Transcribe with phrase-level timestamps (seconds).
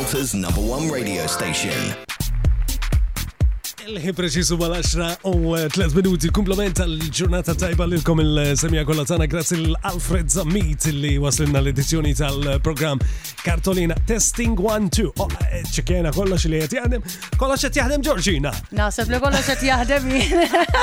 [0.00, 1.94] Malta's number one radio station.
[3.88, 8.82] il ħi preċisu bħal 10 u 3 eh, minuti kumplament tal-ġurnata tajba l ilkom il-semija
[8.88, 13.00] kollha tagħna grazzi l-Alfred Zammit li waslinna l-edizzjoni tal program
[13.40, 15.10] Kartolina Testing 1 2.
[15.72, 17.04] Ċekjena kollox li għet jahdem,
[17.40, 18.52] kollox qed jahdem Georgina.
[18.76, 20.10] Naħseb li kollox qed jahdem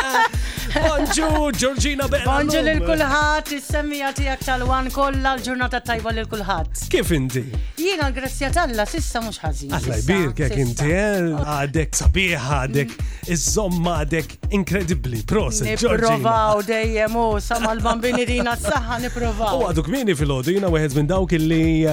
[0.88, 1.27] Bonġu,
[1.57, 2.32] Georgina Bella.
[2.38, 7.45] Bonġu l-kulħat, il semija tiegħek tal 1 kolla l-ġurnata tajba l kulħat Kif inti?
[7.77, 9.77] Jiena grazzja talla sissa mhux ħażin.
[9.77, 11.34] Alla jbirk jekk inti eh?
[11.44, 15.20] għadek sabiħa, għadek għandek iż-żomm madek inkredibbli.
[15.28, 19.59] Proset, Nipprovaw dejjem u samal bambini rina s-saħħa nipprovaw.
[19.66, 21.88] U għaduk mini fil ħodina u għedz minn dawk illi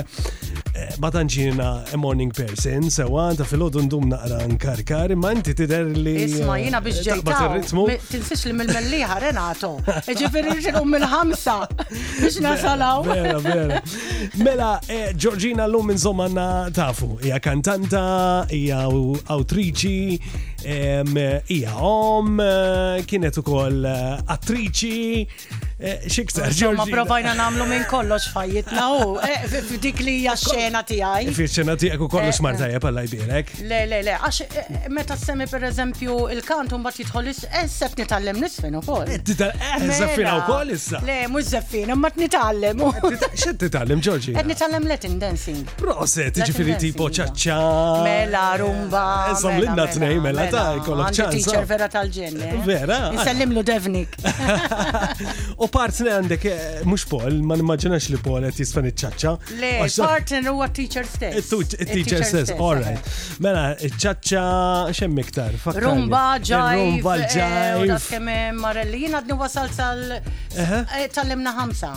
[1.01, 6.15] ma tanċina a morning person, sewa ta' fil-ħodu ndum naqra nkarkar, ma inti tider li.
[6.27, 7.88] Isma jina biex eh, ġejta.
[8.10, 9.73] Tilfix li mill-melliħa Renato.
[10.07, 13.05] Ġifiri ġilu mill-ħamsa biex nasalaw.
[13.09, 13.83] Vera, vera.
[14.45, 16.29] Mela, eh, Giorgina l-lum insomma
[16.74, 18.05] tafu, Ija kantanta,
[18.55, 18.82] ija
[19.35, 20.23] autriċi,
[20.65, 25.71] ija om, eh, kienet u ukoll attriċi.
[25.80, 26.53] Eh, xiktar.
[26.77, 29.43] Ma provajna namlu minn kollox fajjitna u eh,
[29.83, 31.33] dik li hija xena tiegħi.
[31.35, 33.51] Fix-xena tiegħek u kollox eh, martajja palla jbirek.
[33.67, 38.79] Le, le, le, għax meta semi per eżempju il-kant un bat jitħol sepp nitallem nisfin
[38.79, 39.11] ukoll.
[39.11, 39.97] Mela.
[39.99, 41.01] Zaffina wkoll issa.
[41.11, 42.85] Le, mhux zaffin, imma t-nitallem.
[43.35, 44.37] Xed titallem, Ġorġi?
[44.39, 45.65] Qed nitallem Latin dancing.
[45.83, 47.59] Proset, ġifieri tipo ċaċċa.
[48.07, 49.05] Mela, rumba.
[49.35, 51.35] Insam l-inna tnej, mela ta' mela, mela, kollok ċansa.
[51.51, 52.63] Teacher vera tal-ġenni.
[52.69, 53.01] Vera.
[53.19, 54.15] Nsellimlu devnik.
[55.65, 59.30] U partner għandek, eh, mux Paul, ma nimmaġinax li Paul għet jisfan iċċaċċa.
[59.60, 59.71] Le,
[60.04, 61.48] partner huwa teacher stess.
[61.79, 62.93] Teacher stess, all eh.
[62.93, 63.12] right.
[63.45, 65.56] Mela, iċċaċċa xem miktar.
[65.81, 66.82] Rumba, ġaj.
[66.82, 67.94] Rumba, ġaj.
[67.94, 71.94] Eh, Marellina, għadni wasal tal-lemna ħamsa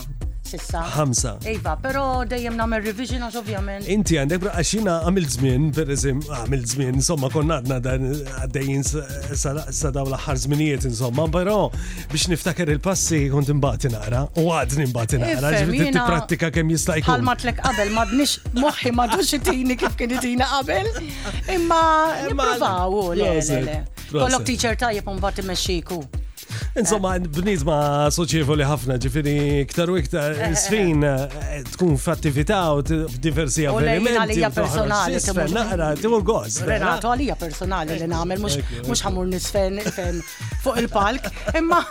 [0.47, 0.81] sissa.
[0.95, 1.33] Ħamsa.
[1.51, 3.89] Iva, pero dejjem namel revision għax ovvjament.
[3.93, 8.07] Inti għandek bra għaxina għamil zmin, per għamil zmin, insomma konna għadna dan
[8.43, 8.87] għaddejjin
[9.37, 10.13] sa daw
[10.87, 11.57] insomma, pero
[12.11, 17.09] biex niftakar il-passi kont imbati nara u għadni imbagħad nara, ġifieri tipprattika kemm jista' jkun.
[17.09, 20.89] Bħalma tlek qabel m'għadniex moħħi m'għadux tini kif kien tini qabel,
[21.57, 21.81] imma
[22.27, 23.81] nippruvaw le.
[24.07, 26.01] Kollok teacher tajjeb un bat imexxiku.
[26.77, 27.77] Insomma, b'nizma
[28.13, 32.83] soċjevoli ħafna ġifiri iktar u iktar sfin eh, tkun f'attività u
[33.19, 34.43] diversi avvenimenti.
[34.43, 35.21] Għalija personali.
[35.57, 36.61] Naqra, timur goz.
[36.67, 39.81] Renato għalija personali li namel, mux ħamur nisfen
[40.63, 41.29] fuq il-palk.
[41.57, 41.81] Imma.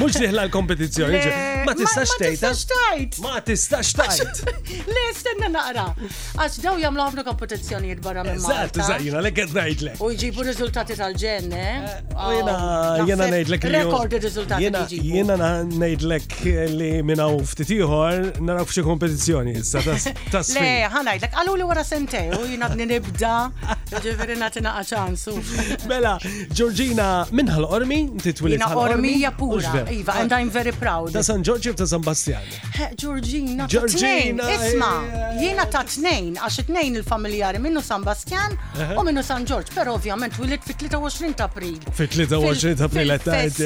[0.00, 1.20] Mux liħla l-kompetizjoni.
[1.64, 2.44] Ma tistax tajt.
[2.44, 3.04] Eh?
[3.24, 4.42] Ma tistax tajt.
[4.44, 4.88] Ma tistax tajt.
[4.90, 5.88] Le, stenna naqra.
[6.44, 8.42] Għax daw jamlu ħafna kompetizjoni jidbara minn.
[8.44, 10.00] Zat, zat, jina, l-għed najdlek.
[10.04, 11.64] U jġibu rizultati tal-ġenne.
[11.74, 12.32] Eh?
[12.36, 12.58] jina,
[13.06, 13.68] jina najdlek.
[13.74, 16.36] Rekord bil rizultati jena, jena najdlek
[16.78, 19.54] li minna u ftitiħor naraw fxie kompetizjoni.
[19.84, 23.34] Le, ħanajdlek, għallu li wara sentej, u jina nibda
[24.02, 25.34] Ġiveri natina ċansu.
[25.90, 26.14] Mela,
[26.52, 28.58] Georgina minħal ormi, titwilit.
[28.58, 29.84] Jina ormija pura.
[29.92, 31.12] Iva, and I'm very proud.
[31.14, 32.42] Da San Giorgio ta' San Bastian.
[32.98, 33.66] Georgina.
[33.70, 34.48] Georgina.
[34.64, 35.24] Isma, eh.
[35.44, 38.56] jina ta' tnejn, għax tnejn il-familjari minnu San Bastian
[38.96, 39.74] u minnu San Giorgio.
[39.76, 41.78] Pero ovvjament, wilit fit 23 ta' april.
[41.94, 43.22] Fit 23 ta' april, eh, eh,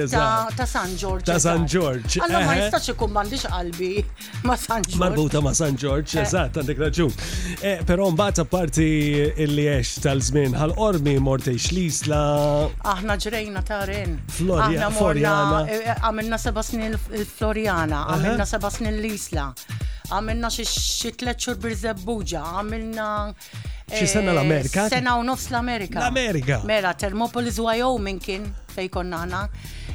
[0.07, 1.33] ta' San Giorgio.
[1.33, 2.23] Ta' San Giorgio.
[2.27, 3.93] Alla ma jistax ikum bandix qalbi
[4.45, 4.99] ma' San Giorgio.
[5.05, 7.27] Marbuta ma' San Giorgio, eżat, għandek raġun.
[7.89, 8.89] Pero mbagħad parti
[9.37, 9.69] il-li
[10.03, 12.17] tal għal żmien għal ormi mortejx l-isla.
[12.93, 14.17] Aħna ġrejna taren.
[14.35, 14.89] Florjana.
[14.95, 15.61] Florjana.
[15.71, 19.49] Eh, eh, għamilna seba snin il-Florjana, għamilna seba snin l-isla,
[20.11, 23.09] għamilna xie tliet xhur bir-żebbuġa, għamilna
[23.89, 24.89] Xi sena eh, l-Amerika?
[24.93, 26.03] Sena u nofs l-Amerika.
[26.09, 26.59] L-Amerika.
[26.69, 29.43] Mela, Termopolis, Wyoming kien fejn konna aħna.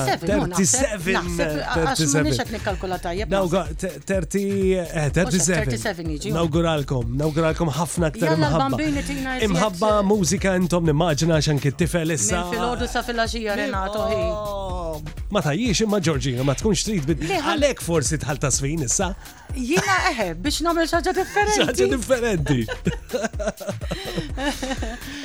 [5.04, 6.34] 37.
[6.34, 8.78] Nawguralkom, nawguralkom ħafna aktar imħabba.
[9.48, 12.40] Imħabba mużika intom nimmaġina xan kittifel issa.
[12.52, 14.22] Fil-ħodu sa fil-axija Renato hi.
[14.30, 14.96] Oh.
[15.32, 17.18] Ma tajjiex imma Georgina ma tkunx trid bid.
[17.30, 19.08] Għalek forsi tħalta sfin issa.
[19.58, 21.66] Jina eħe, biex namel xaġa differenti.
[21.66, 22.66] Xaġa differenti.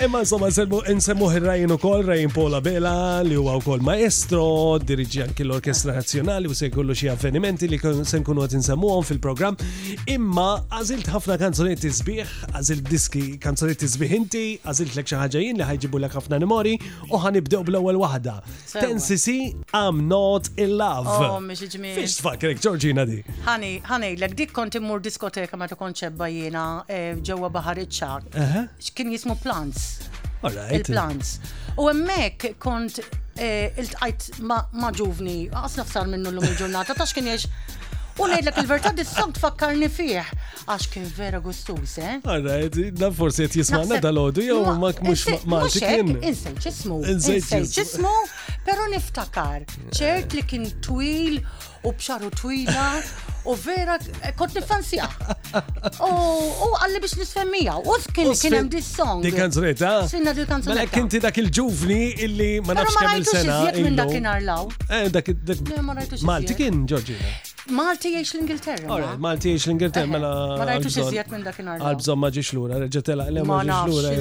[0.04, 5.22] Imma insomma, nsemmu rajin u kol, rajin Pola Bela, li huwa u kol maestro, dirigi
[5.22, 9.58] anki l-Orkestra Nazjonali u se kollu xie avvenimenti li sen kunu għat nsemmuhom fil-program.
[10.08, 16.00] Imma għazilt ħafna kanzonetti zbiħ, għazilt diski kanzonetti zbieħ inti, għazilt lek xaħġajin li ħajġibu
[16.00, 16.78] l-ek ħafna memori
[17.10, 18.38] u ħanibdew bl ewel wahda.
[18.72, 21.12] Ten CC, I'm not in love.
[21.12, 21.94] Oh, miex ġmir.
[22.00, 23.20] Fiex tfakrek, Georgina di?
[23.44, 28.22] Honey, honey, ngħidlek dik kont immur diskoteka ma ta' ċebba jiena eh, ġewwa Baħar iċ-Ċar.
[28.94, 30.06] Kien jismu Plants.
[30.44, 31.30] Il-Plants.
[31.80, 33.00] U hemmhekk kont
[33.36, 37.34] eh, iltqajt ma' ġuvni, għas nafsar minnu l-lum il-ġurnata, ta' x'kien
[38.14, 40.22] U ngħidlek il-verità dis-song fakkarni fih.
[40.70, 42.20] Għax kien vera gustus, eh?
[42.22, 46.12] Alright, dan forsi qed jisma'na dal-għodu jew ma mhux maġi kien.
[46.22, 47.00] Insejt ġismu.
[47.10, 48.14] Insejt ġismu,
[48.68, 49.66] però niftakar
[49.98, 51.42] ċert li kien twil
[51.82, 52.92] u bxaru twila
[53.44, 55.06] u vera eh, kont nifansija.
[56.00, 59.22] U għalli biex nisfemmija, u kien kienem dis song.
[59.24, 59.92] Di kanzunetta?
[60.08, 60.80] Sinna di kanzunetta.
[60.80, 63.42] Mela kinti dak il-ġuvni illi ma nafx kemm il-sena.
[63.44, 64.68] Ma rajtux iżjed minn dakinhar law.
[64.90, 65.34] Eh, dak
[65.90, 66.24] Ma rajtux.
[66.24, 67.34] Malti kien Georgina.
[67.70, 69.16] Malti jiex l-Ingilterra.
[69.18, 70.56] Malti jiex l-Ingilterra, mela.
[70.58, 71.86] Ma rajtu xizziet minn dakin arra.
[71.92, 74.12] Għalbżom ma ġiex l-ura, reġetela, le ma l-ura.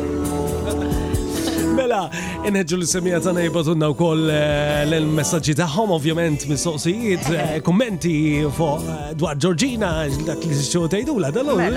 [1.71, 2.01] Mela,
[2.45, 8.11] inħedġu l-semija ta' nejbatunna u koll eh, l-messagġi home, ovvjament, mis-soqsijiet, eh, kommenti
[8.57, 8.85] fuq eh,
[9.15, 9.93] dwar Georgina,
[10.27, 11.73] dak li xo tejdula, dal-għu,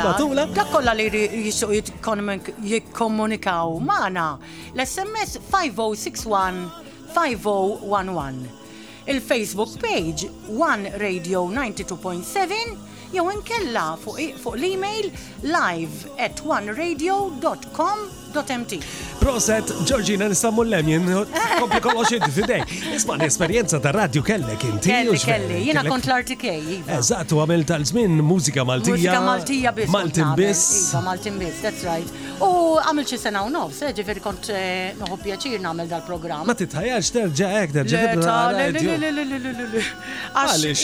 [0.54, 1.06] Dak kolla li
[1.44, 4.26] jixu jikkomunikaw maħna,
[4.74, 6.54] l-SMS 5061
[7.14, 8.48] 5011.
[9.06, 15.06] Il-Facebook page One Radio 92.7 jew inkella fuq l-email
[15.46, 18.84] live at oneradio.com www.lemjen.mt.
[19.20, 21.06] Proset, Georgina nisammu Lemjen,
[21.60, 22.62] kompli kolloċi d fidej
[22.94, 24.90] Isma' l-esperienza ta' radio kellek inti.
[24.90, 26.44] Kelli, kelli, jina kont l-RTK.
[26.54, 26.98] Iva.
[26.98, 28.96] Eżat, u għamil tal zmin mużika Maltija.
[28.96, 29.92] Mużika Maltija biss.
[29.94, 30.74] Maltin biss.
[30.92, 32.12] Iva, Maltin biss, that's right.
[32.44, 32.50] U
[32.82, 36.56] għamil xi sena u seġi eh, veri kont eh, noħu pjaċir namil dal program Ma
[36.58, 38.40] titħajax terġa' ek, terġa'
[40.34, 40.80] Għalix,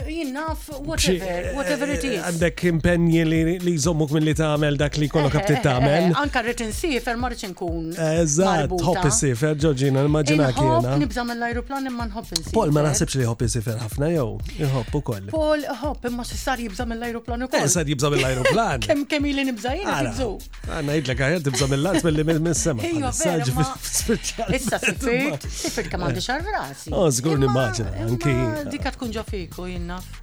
[0.08, 2.20] jinnaf, whatever, eh, whatever it is.
[2.26, 3.24] Għandek impenji
[3.64, 6.08] li zommuk minn li tagħmel dak li kollok eh, qed eh, tagħmel.
[6.22, 7.90] Anka rritin sifer, ma kun.
[7.96, 9.66] Eżat, hoppi sifer, Ġoġina,
[10.06, 10.96] Ġorġina, immaġinak jiena.
[11.02, 12.54] Nibda mill aeroplan imman hoppi sifer.
[12.56, 15.30] Paul ma naħsibx li hoppi sifer ħafna jew, u koll.
[15.34, 17.48] Paul hopp, imma sar jibża mill koll.
[17.66, 22.24] s Sar jibża mill aeroplan Kem kemi li nibża jiena Għanna jidlek għajja mill-lans mill-li
[22.24, 22.84] mill-sema.
[22.86, 23.12] Ejja,
[23.52, 24.54] vera.
[24.56, 26.94] Issa sifirt, sifirt kemm għandi xar rasi.
[26.94, 27.92] Oh, żgur nimmaġina.
[28.08, 28.36] Anki.
[28.72, 29.26] Dikka tkun ġo
[29.68, 30.00] jinnna.
[30.00, 30.22] jinnaf.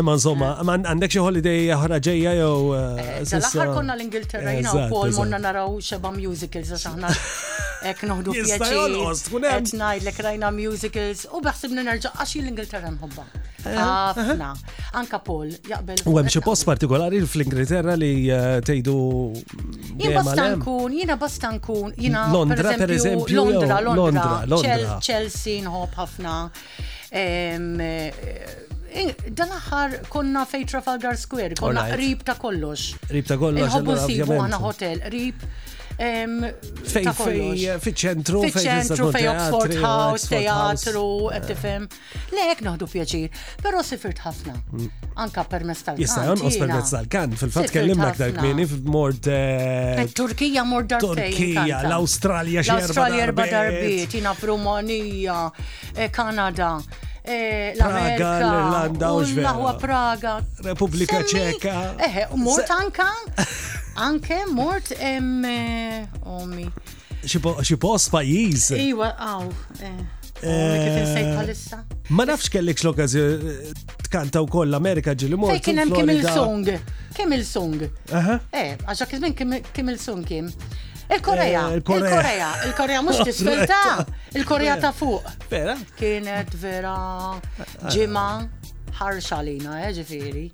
[0.00, 0.70] Imma insomma, eh.
[0.90, 2.56] għandek xi holiday oħra ġejja jew.
[3.30, 7.12] Tal-aħħar uh, eh, konna l-Ingilterra jina u Paul monna naraw xeba musicals għax aħna
[7.92, 8.82] hekk noħdu pjaċir.
[9.30, 13.28] Qed ngħidlek rajna musicals u beħsib nerġa' għax l-Ingilterra nħobba.
[13.64, 16.02] Għafna, eh, Anka Paul jaqbel.
[16.10, 18.96] U hemm post partikolari fl-Ingilterra li uh, tejdu.
[19.94, 23.46] Jina basta nkun, jiena basta nkun, jiena Londra pereżempju.
[23.52, 24.60] Londra, Londra,
[24.98, 26.38] Chelsea nħob ħafna.
[29.34, 32.92] Dan aħħar konna fej Trafalgar Square, konna rib ta' kollox.
[33.10, 33.66] Rib ta' kollox.
[33.66, 35.46] Nħobbu nsibu għana hotel, rib.
[35.94, 41.04] Fej fej eh, fej, ċentru fej, ċentru fej Oxford House, teatru,
[41.46, 41.84] tifem.
[42.34, 44.56] Lek naħdu pjaċir, pero sifirt ħafna.
[44.58, 45.06] Mm.
[45.22, 46.02] Anka permess tal-kan.
[46.02, 49.30] Jista, os permess tal-kan, fil-fat kellimna aktar kmini, mord.
[49.30, 51.14] Eh, eh, Turkija mord darbit.
[51.14, 52.82] Turkija, l-Australja xerba.
[52.82, 55.40] L-Australja erba darbit, jina Rumonija,
[56.14, 56.76] Kanada.
[57.26, 59.78] Eh, Praga, l-Irlanda u ġvera.
[59.80, 60.40] Praga.
[60.66, 61.72] Repubblika Ċeka.
[61.96, 63.06] Eħe, eh, eh, mort anka,
[64.08, 65.40] anke mort em,
[66.28, 66.66] ommi.
[66.68, 68.68] Oh, Xipos pajiz.
[68.76, 69.48] Iwa, għaw.
[70.44, 73.54] Oh, ma nafx kellek l-okkazjoni
[74.10, 75.62] tkanta u koll l-Amerika ġili mort.
[75.64, 76.74] Kien hemm kemm il-Sung.
[77.16, 77.86] Kemm il-Sung.
[78.12, 80.52] Eh, għaxa kizmin kemm il-Sung kim.
[81.06, 81.70] Eh, Il-Korea.
[81.74, 82.48] Il-Korea.
[82.66, 84.04] Il-Korea mux t tisfilta.
[84.32, 85.22] Il-Korea ta' fuq.
[85.50, 85.74] Vera.
[85.96, 86.96] Kienet vera
[87.90, 88.46] ġima
[88.98, 90.46] ħarxa lina, eh, ġifiri.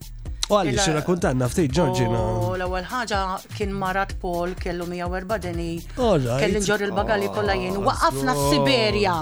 [0.51, 2.19] U għalli xi rakkuntanna f'ti, Ġorġina.
[2.19, 5.73] U oh, l ewel ħagġa kien marat Paul kellu 140 deni.
[5.97, 9.19] Oh, Kellin ġor il-bagali ah, kolla jien waqafna s siberia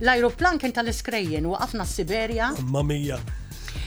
[0.00, 3.20] l aeroplan kien tal-iskrejjen waqafna s siberia Mamija.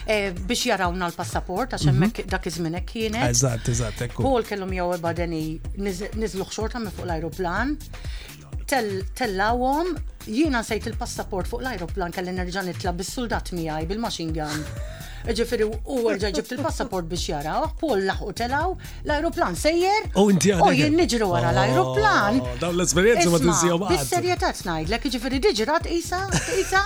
[0.09, 2.03] Eh, biex jarawna l-passaport, għax mhm.
[2.03, 2.55] hemmhekk dak iż
[2.91, 3.29] kienet.
[3.29, 4.23] Eżatt, eżatt, ekku.
[4.25, 5.41] Pol kellhom jew badeni
[5.77, 7.75] nizluħ xorta minn fuq l aeroplan
[8.69, 9.93] Tellawom,
[10.25, 14.65] jiena sejt il-passaport fuq l-ajruplan kelli nerġa' nitla bis-soldat miegħi bil-machine gun.
[15.27, 18.71] Ġifiri, u għarġa ġibt il-passaport biex jaraw, oh, pol laħu telaw,
[19.03, 20.07] l-aeroplan sejjer.
[20.15, 20.65] U oh, inti għadha.
[20.65, 22.39] Oh, u jien niġru għara l-aeroplan.
[22.61, 24.53] Daw l-esperienza ma t-nizzija tinsijom għadha.
[24.69, 26.21] najd, l-ek ġifiri diġrat isa,
[26.61, 26.81] isa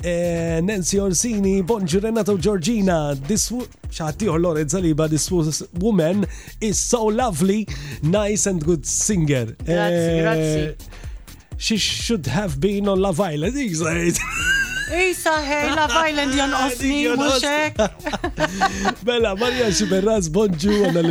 [0.00, 0.16] e,
[0.64, 5.28] Nancy Orsini, bonġu Renato Giorgina, xaħtiħor Lorenz Zaliba, this
[5.78, 6.24] woman
[6.60, 7.66] is so lovely,
[8.02, 9.54] nice and good singer.
[9.64, 10.94] Grazzi, e, grazzi.
[11.58, 14.12] She should have been on Love Island, exactly.
[14.86, 15.42] Isa
[15.74, 17.78] la violent jan osni, muxek.
[19.02, 21.02] Bella, Maria Xiberraz, bonġu għanna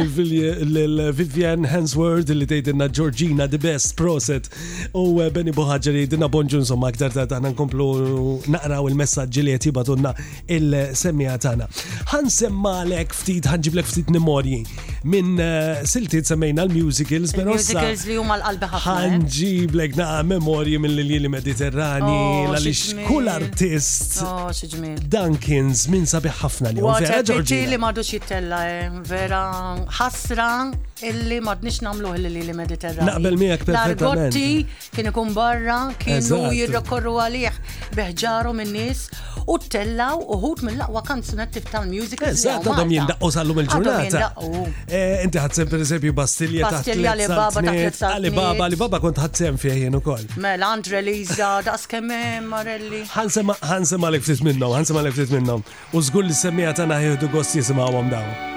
[0.86, 4.48] l-Vivian Hensworth, li tejtina Georgina the best proset
[4.96, 7.90] u eh, Benny Bohagġeri, dinna bonġu insomma aktar ta' ta' nkomplu
[8.54, 10.14] naqraw il messagġi li qed jibatunna
[10.48, 11.68] il-semmija tagħna.
[12.14, 14.64] Ħansemmalek ftit ħanġiblek ftit memorji
[15.04, 18.80] minn eh, siltiet semmejna l-musicals, però musicals li huma l-qalbi ħafna.
[18.80, 19.12] Eh?
[19.18, 24.20] Ħanġiblek naqa' memorji mill-Lili Mediterrani, oh, l għalix kull artist artist.
[24.26, 25.00] Oh, xieġmil.
[25.10, 26.84] Dan sabiħ ħafna li.
[26.86, 27.60] Vera, ġorġi.
[27.74, 29.42] li madux jittella, eh, vera
[30.00, 30.50] ħasra
[31.04, 33.06] illi madnix namlu illi li mediterran.
[33.08, 34.20] Naqbel miegħek perfettament.
[34.30, 37.58] L-argotti kien ikun barra, kienu jirrekorru għalih
[37.98, 39.02] beħġaru min-nies
[39.52, 42.32] u tellaw uħut mill-laqwa kanzunettif tal-musical.
[42.32, 44.32] Eżatt, għadhom jindaqqu sal-lum il-ġurnata.
[44.88, 48.14] Eh, inti ħadsem per eżempju Bastilja ta' Bastilja li baba ta' Klezza.
[48.16, 50.24] Għali baba, li baba kont ħadsem fih jien ukoll.
[50.40, 53.04] Mela, Andre Liza, daqs kemm Marelli.
[53.16, 53.54] Ħansema
[54.08, 55.64] għalek ftit minnhom, ħansema għalek ftit minnhom.
[55.92, 58.54] U żgur li semmija tagħna ħieħdu gost jisimgħuhom dawn.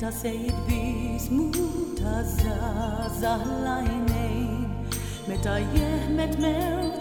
[0.00, 1.44] ta' sejt bizmu
[1.98, 4.68] ta' zazah lajnejn
[5.28, 7.00] meta jehmet mewġ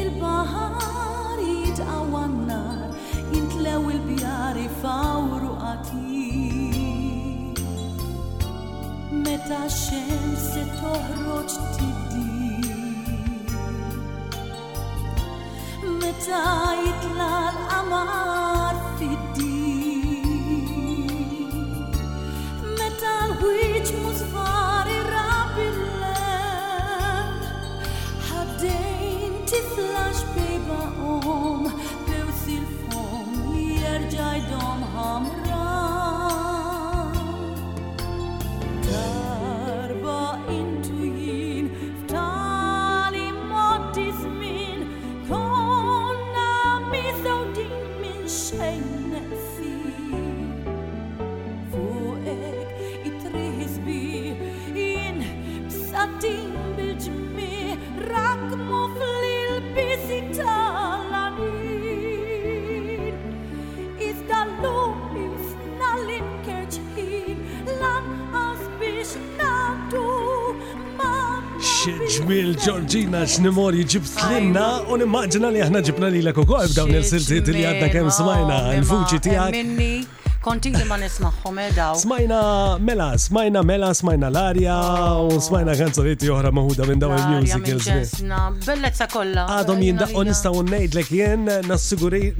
[0.00, 2.86] il-bahar jitqawannar
[3.32, 7.62] jintlew il-bjari fawru qatir
[9.24, 12.30] meta xems se toħroġ tiddi
[15.98, 16.42] meta
[18.98, 19.45] fiddi
[72.26, 77.92] mill-Georgina x'nimor ġibt l-inna u nimmaġina li aħna ġibna li l-ekokol b'dawn il-siltiet li għadna
[77.94, 79.95] kem smajna il vuċi tiegħek
[80.46, 81.96] konti li ma nismaħħom eh, daw.
[82.04, 82.38] Smajna
[82.78, 84.74] mela, smajna mela, smajna l-arja
[85.18, 85.38] u oh.
[85.42, 88.12] smajna kanzonetti oħra maħuda minn daw il-musicals.
[88.62, 89.44] Bellezza kollha.
[89.56, 91.50] Għadhom jindaqqu nistgħu ngħidlek jien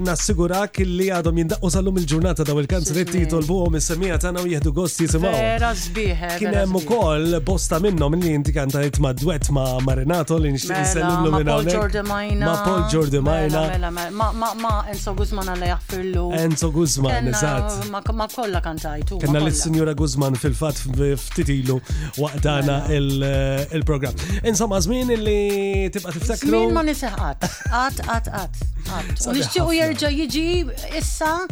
[0.06, 5.34] nassigurak li għadhom jindaqqu sal-lum il-ġurnata daw il-kanzonetti jitolbuhom is-semija tagħna u jieħdu gost jisimgħu.
[5.34, 6.30] Vera sbieħ.
[6.44, 11.34] Kien hemm ukoll bosta minnhom li inti kantajt ma' dwet ma' Marinato li nixtieq insellimlu
[11.40, 12.38] mela, minn hawnhekk.
[12.38, 13.90] Ma' Paul Jordan mela, Majna.
[13.90, 16.28] Mela, ma' Enzo Guzman għalli jaħfirlu.
[16.46, 19.18] Enzo Guzman, eżatt ma kollha kantajtu.
[19.20, 20.80] Kenna lis sinjura Guzman fil-fatt
[21.24, 21.76] ftitilu
[22.20, 23.26] waqt għana mela.
[23.26, 24.14] eh, il-programm.
[24.44, 26.48] Insomma, żmien li tibqa' tiftakru.
[26.50, 27.38] Żmien ma niseħqat.
[27.70, 29.28] Qatt qatt qatt.
[29.28, 30.66] U nixtiequ jerġa' jiġi
[30.98, 31.46] issa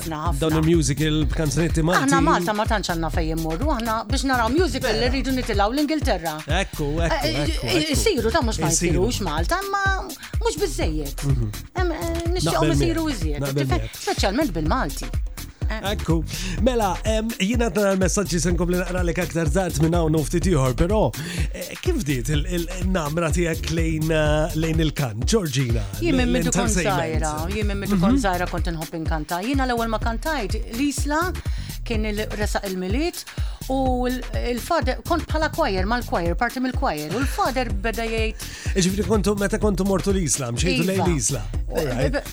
[0.00, 0.38] minnom.
[0.40, 2.06] Dawn il-musical b'kanzonetti Malti.
[2.06, 6.36] Aħna Malta ma tantx għandna fejn immorru, aħna biex naraw musical li rridu nitilgħu l-Ingilterra.
[6.62, 7.20] Ekku, ekku.
[7.20, 11.26] Eh, eh, isiru ta' mhux ma jsirux Malta, ma mhux biżejjed.
[11.28, 11.52] Mhm.
[11.74, 13.52] Eh, Nixxaqhom isiru iżjed,
[14.00, 15.12] speċjalment bil-Malti.
[15.70, 15.92] Ah.
[15.92, 16.16] Ekku.
[16.62, 16.90] Mela,
[17.42, 21.02] jina tana l-messagġi sen kompli naqra li kaktar zaħt minna u nufti tiħor, pero
[21.52, 25.84] eh, kif dit il-namra tijak eh, lejn il-kan, Georgina?
[26.00, 29.40] Jimmin midu kon zaħira, jimmin midu kon zaħira kont nħobb kanta.
[29.44, 31.26] Jina l-ewel ma kantajt, l-isla
[31.84, 33.24] kien il-resa il milit
[33.72, 38.48] u l-fader, kont pala kwajer, ma l-kwajer, parti mill-kwajer, u l-fader beda jgħid.
[38.80, 41.08] Ġifri kontu, meta kontu mortu l-isla, mxejtu lejn iva.
[41.12, 42.02] l-isla.
[42.08, 42.24] Iva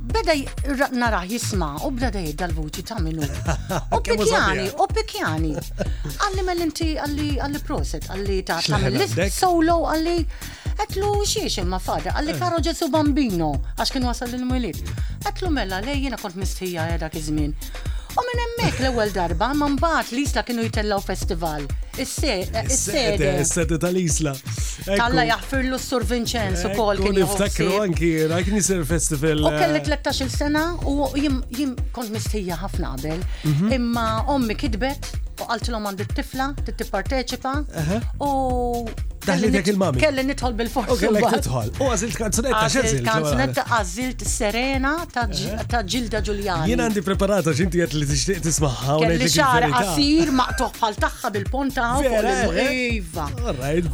[0.00, 3.26] beda nara jisma u bada jidda l-vuċi ta' minu.
[3.96, 5.50] U pikjani, u pikjani.
[6.14, 10.16] Għalli mell-inti, għalli, għalli proset, għalli ta' ta' solo, għalli.
[10.78, 12.40] Għetlu xiex imma fada, għalli eh.
[12.40, 14.80] karro ġesu bambino, għax kien wasal l-mwilit.
[15.26, 17.52] Għetlu mella, lej kont mistija għedha kizmin.
[17.58, 21.66] żmien U minn emmek l ewel darba man bat l-isla kienu jitellaw festival.
[22.02, 22.64] Is-sede.
[22.66, 24.32] Is-sede tal-isla.
[24.88, 27.14] Talla jaħfirlu s-Sur Vincenzo kol kien.
[27.20, 29.44] Niftakru anki kien nisir festival.
[29.46, 33.22] U eh, kelli 13 sena u jim kont mistija ħafna qabel.
[33.46, 33.72] Mhm.
[33.78, 37.54] Imma ommi kidbet u għaltilom għandit tifla t-tipparteċipa.
[38.26, 38.82] U
[39.28, 40.00] Daħlitek il-mami.
[40.00, 41.08] Kelli nitħol bil-forza.
[41.08, 41.72] U nitħol.
[41.82, 43.00] U għazilt kanzunetta xezil.
[43.06, 46.26] Kanzunetta għazilt serena ta' ġilda eh?
[46.28, 46.68] Ġuljana.
[46.70, 48.96] Jien għandi preparata xinti għet li tixtieq tismaħħa.
[49.02, 51.88] Kelli xar għasir maqtuħal taħħa bil-ponta
[52.68, 53.28] Iva.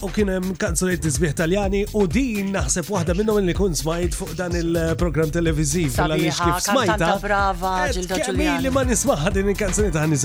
[0.01, 4.35] U kien hemm kanzunetti sbieħ Taljani u din naħseb waħda minnhom li kun smajt fuq
[4.39, 7.15] dan il-programm televiżiv għaliex kif smajta.
[7.19, 8.63] Brava, ġilda Ġuliani.
[8.63, 10.17] Li ma nismaħħa din il-kanzunetta ħan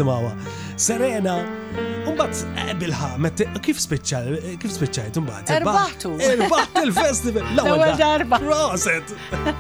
[0.77, 1.35] Serena
[2.05, 4.27] Umbat eh, bilħamet, kif spiċċal,
[4.61, 5.49] kif spiċċajt umbat?
[5.55, 6.11] Erbaħtu!
[6.27, 7.47] Erbaħtu il-festival!
[7.61, 8.40] L-ewwel darba!
[8.45, 9.14] Roset!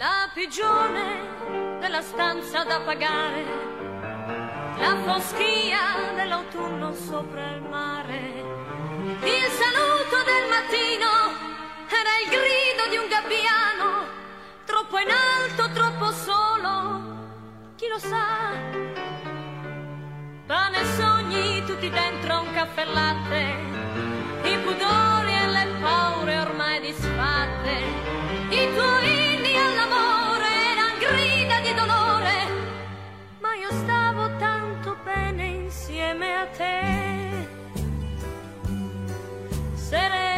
[0.00, 1.04] La pigione
[1.80, 3.44] della stanza da pagare,
[4.82, 8.20] la foschia dell'autunno sopra il mare,
[9.22, 11.12] il saluto del mattino
[11.88, 13.90] era il grido di un gabbiano,
[14.66, 18.73] troppo in alto, troppo solo, chi lo sa?
[20.46, 23.44] pane e sogni tutti dentro un caffè latte,
[24.42, 27.74] i pudori e le paure ormai disfatte,
[28.50, 32.32] i tuoi inni all'amore erano grida di dolore,
[33.40, 36.80] ma io stavo tanto bene insieme a te.
[39.74, 40.33] Serena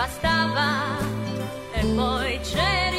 [0.00, 0.96] bastava
[1.74, 2.89] e poi c'è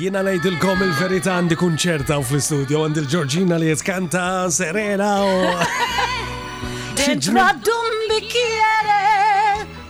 [0.00, 5.34] Jina najdilkom il-verita il għandi kunċerta u fl-studio għandi l ġorġina li jeskanta serena u.
[7.00, 8.96] Dentro dum bicchiere.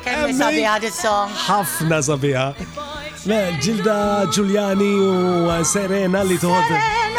[0.02, 1.30] Kemm sabiħa dis-song.
[1.44, 2.48] Ħafna sabiħa.
[3.62, 3.98] Ġilda
[4.34, 7.09] Giuliani u Serena li toħodem.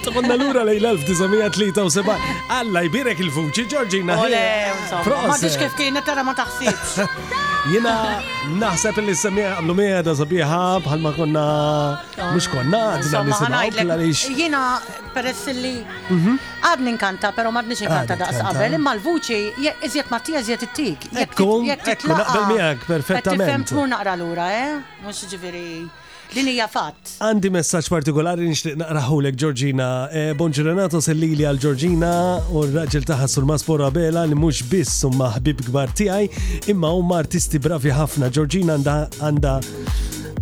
[0.00, 2.32] Tħonna l-ura lej l-1973.
[2.56, 4.14] Alla jbirek il-fuċi, Ġorġina.
[4.16, 7.04] Ma tix kif kienet tara ma taħsibx.
[7.74, 7.92] Jena
[8.56, 11.44] naħseb li s-semija għamlu meda sabiħa bħalma konna
[12.32, 14.62] mux konna għadna li s Jena
[15.12, 15.74] peress li
[16.08, 16.38] mhm.
[16.70, 19.42] għadni nkanta, pero ma għadni nkanta daqs qabel, imma l-vuċi
[19.84, 21.10] iżjed ma tija iżjed it-tik.
[21.26, 23.52] Ekku, ekku, naqbel miegħek perfettament.
[23.52, 24.78] Fem tmur naqra l-ura, eh?
[25.04, 25.66] Mux ġiviri.
[26.30, 27.10] Din hija fatt.
[27.26, 32.10] Għandi messaġġ partikolari nixtieq naqraħulek e, Bonġi Renato sellili għal Georgina
[32.54, 37.18] u r-raġel taħħa sul Maspora Bela li mhux biss huma ħbib kbar tiegħi imma huma
[37.18, 38.30] artisti bravi ħafna.
[38.30, 39.58] Georgina għandha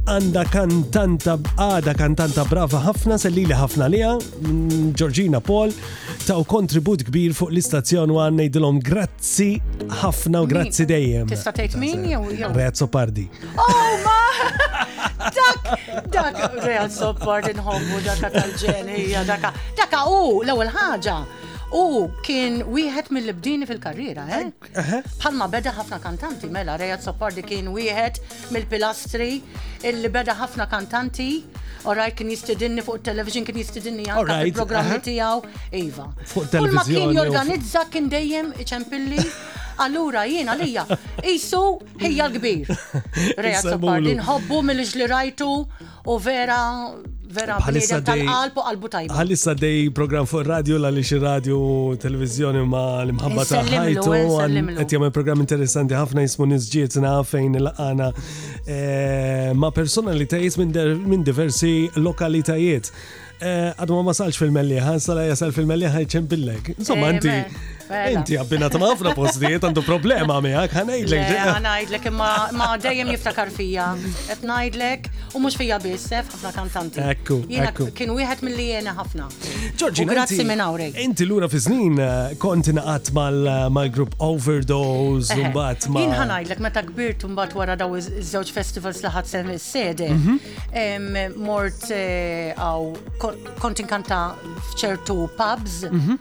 [0.08, 5.74] għanda kantanta għada kantanta brava ħafna sellili ħafna liha mm, Georgina Paul
[6.24, 9.50] taw kontribut kbir fuq l-istazzjon u għanna jidilom grazzi
[10.00, 11.28] ħafna u grazzi dejjem.
[11.30, 12.22] Tista' tgħid min jew
[12.56, 13.26] Reazzo Pardi.
[13.58, 14.16] Oh ma!
[15.38, 15.68] Dak,
[16.12, 18.88] dak, Reazzo Pardi nħobbu daka tal-ġen,
[19.28, 19.50] daka,
[19.82, 21.16] daka u l-ewwel ħaġa.
[21.68, 25.02] U kien wieħed mill-bdini fil-karriera, eh?
[25.20, 28.22] Palma beda ħafna kantanti, mela Rejat Soppardi kien wieħed
[28.54, 29.26] mill-pilastri
[29.90, 31.28] illi beda ħafna kantanti.
[31.88, 35.62] Oraj kien jistidinni fuq television kien jistidinni anka fil-programmi tiegħu.
[35.82, 36.08] Iva.
[36.24, 36.80] Fuq television.
[36.80, 39.24] ma kien jorganizza kien dejjem iċempilli
[39.82, 40.84] allura jien għalija,
[41.34, 41.60] isu
[42.02, 42.72] hija l-kbir.
[43.40, 45.50] Reja Zoppard, nħobbu mill iġ li rajtu
[46.08, 46.58] u vera
[47.28, 49.12] vera bħalissa tal-qalb u tajba.
[49.12, 51.58] Bħalissa dej program fuq radio la li radio
[52.00, 54.16] televizjoni ma l-imħabba ta' ħajtu.
[54.32, 56.96] Għet jgħamil program interessanti ħafna jismu nisġiet
[57.28, 58.10] fejn l-għana
[58.64, 60.58] eh, ma personalitajiet
[61.06, 62.90] minn diversi lokalitajiet.
[63.38, 66.72] Eh, Għadma ma salx fil-melliħa, melli sala jasal fil-melliħa melli jċempillek.
[66.80, 67.28] Insomma, għanti.
[67.44, 71.30] Eh, Inti għabbinat ta' ħafna postijiet għandu problema miegħek, ħanajdlek.
[71.56, 73.86] Ħanajdlek imma ma dejjem jiftakar fija.
[74.28, 77.04] Qed ngħidlek u mux fija bissef, għafna kantanti.
[77.14, 77.38] Ekku.
[77.48, 78.12] Jiena kien
[78.48, 79.30] mill-li jena għafna.
[79.80, 80.92] Ġorġi, grazzi minn awrej.
[81.06, 86.04] Inti lura fi żnien eh, konti naqat eh, mal-grupp Overdose u eh, mbagħad ma.
[86.04, 90.10] Jien ħanajdlek meta kbirt u mbagħad wara daw iż-żewġ festivals laħat ħadd sem is-sede.
[90.12, 91.36] Mhm.
[91.40, 94.18] Mort għaw konti nkanta
[94.74, 96.18] f'ċertu pubs mhm.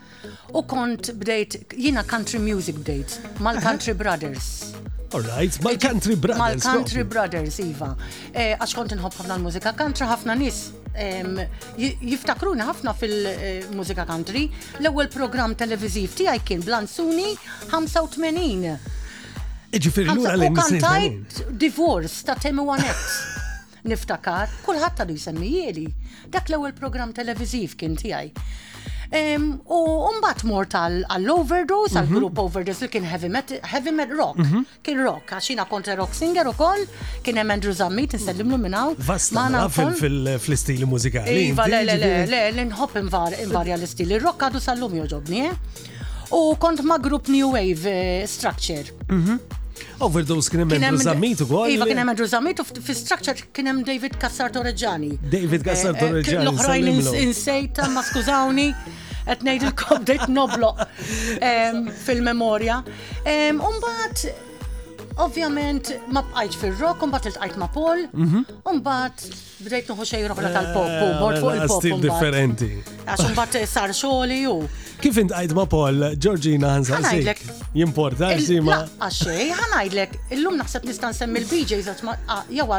[0.56, 4.74] u kont bdejt jina country music date mal-Country Brothers.
[5.13, 6.39] Alright, mal-Country eh, Brothers.
[6.65, 7.93] Mal-Country Brothers, Iva.
[8.34, 10.67] Eh, għax kont nħobb ħafna l-mużika country, ħafna nis
[11.78, 14.46] jiftakruna ħafna fil-mużika country.
[14.82, 17.36] L-ewwel programm televiżiv tiegħi kien Blansuni
[17.70, 18.76] 85.
[19.78, 23.04] Ġifieri lura l kantajt Divorce ta' Temi Wanet.
[23.88, 25.86] Niftakar, kulħadd għadu jieli.
[26.28, 28.34] Dak l-ewwel programm televiżiv kien tiegħi.
[29.08, 29.82] U
[30.17, 32.43] mbagħad mort għall-overdose, għall-grupp mhm.
[32.43, 34.38] overdose li kien heavy metal, rock.
[34.43, 34.65] Mhm.
[34.84, 36.84] Kien rock, għax jiena rock singer ukoll,
[37.24, 38.96] kien hemm Andrew Zammit insellimlu minn hawn.
[39.00, 41.48] Vasta mela fil-istili mużikali.
[41.54, 44.20] Iva, le, le, le, le, le, inħobb invarja l-istili.
[44.20, 45.54] Rock għadu sal-lum joġobni, eh?
[46.34, 48.91] U kont ma' grupp New Wave eh, Structure.
[49.10, 49.65] Mhm.
[49.99, 51.69] Overdose kien hemm Andrew Zammit ukoll.
[51.69, 55.15] Iva kien hemm Andrew Zammit fi-structure kien hemm David Kassar Torreġani.
[55.31, 56.45] David Kassar eh, eh, Torreġani.
[56.51, 58.67] L-oħrajn insejta, ma skużawni
[59.27, 60.73] qed ngħidilkom dejt noblo
[62.07, 62.81] fil-memorja.
[63.57, 64.27] Umbagħad
[65.17, 68.60] Ovvjament ma bqajt fil-rock, mbagħad iltqajt ma' Paul, mhm.
[68.86, 69.23] bat
[69.65, 71.80] bdejt noħu xejn oħra tal-pop, bord eh, fuq il-pop.
[71.82, 72.69] Stil differenti.
[73.08, 74.58] Għax mbagħad sar xogħli u.
[75.01, 76.99] Kif intqajt ma' Paul, Georgina Hansa?
[76.99, 77.41] Ħanajdlek.
[77.80, 78.30] Jimporta,
[78.62, 78.77] ma.
[79.10, 82.69] Għaxej, ħanajdlek, illum naħseb nista' nsemmi l-BJs għax ma' jew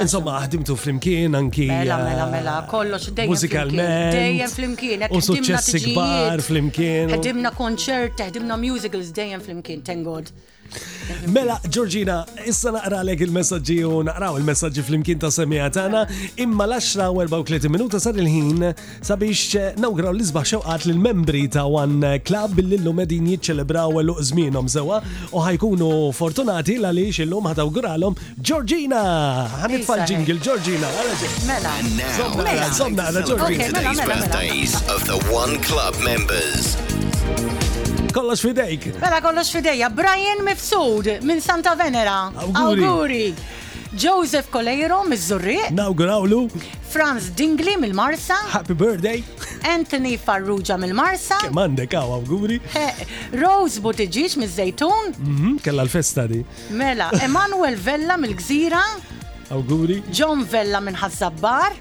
[0.00, 1.68] Insomma, ħdimtu flimkien anki.
[1.70, 3.30] Mela, eh, mela, mela, kollox dejjem.
[3.30, 4.12] Mużikalment.
[4.16, 5.06] Dejjem flimkien.
[5.08, 7.14] Eh, u suċessi kbar flimkien.
[7.16, 10.28] Ħdimna konċert, ħdimna musicals dejjem flimkien, thank God.
[11.32, 16.02] Mela, Georgina, issa naqra għalek il-messagġi u naqraw il-messagġi fl-imkien ta' semija tana
[16.42, 18.64] imma l-10 u 34 minuta sar il-ħin
[19.06, 24.16] sabiex nawgraw l isbaħ xewqat l membri ta' One Club billi l-lum edin jiċċelebraw l
[24.30, 24.98] żmienhom sewwa
[25.30, 29.02] u ħajkunu fortunati għaliex illum ħatawguralhom Georgina!
[29.62, 30.44] Ħanitfal ġingil eh.
[30.46, 30.90] Georgina.
[31.46, 31.76] Mela.
[31.94, 36.74] mela, mela, mela, Birthdays of the One Club members
[38.16, 38.86] kollox fidejk.
[39.00, 39.90] Mela kollox fidejja.
[39.96, 42.18] Brian Mifsud minn Santa Venera.
[42.44, 42.84] Auguri.
[42.86, 43.30] Auguri.
[44.04, 45.58] Joseph Colero miż Zurri.
[45.70, 46.48] Nawgurawlu.
[46.90, 48.34] Franz Dingli mill-Marsa.
[48.48, 49.22] Happy birthday.
[49.74, 51.38] Anthony Farrugia mill-Marsa.
[51.44, 52.58] Kemm għandek għaw awguri.
[53.42, 55.12] Rose Buttigieg miż-Zejtun.
[55.16, 56.40] Kella mhm, l-festa di.
[56.70, 58.84] Mela, Emanuel Vella mill Gzira.
[59.54, 60.00] Auguri.
[60.12, 61.76] John Vella minn Hazzabbar.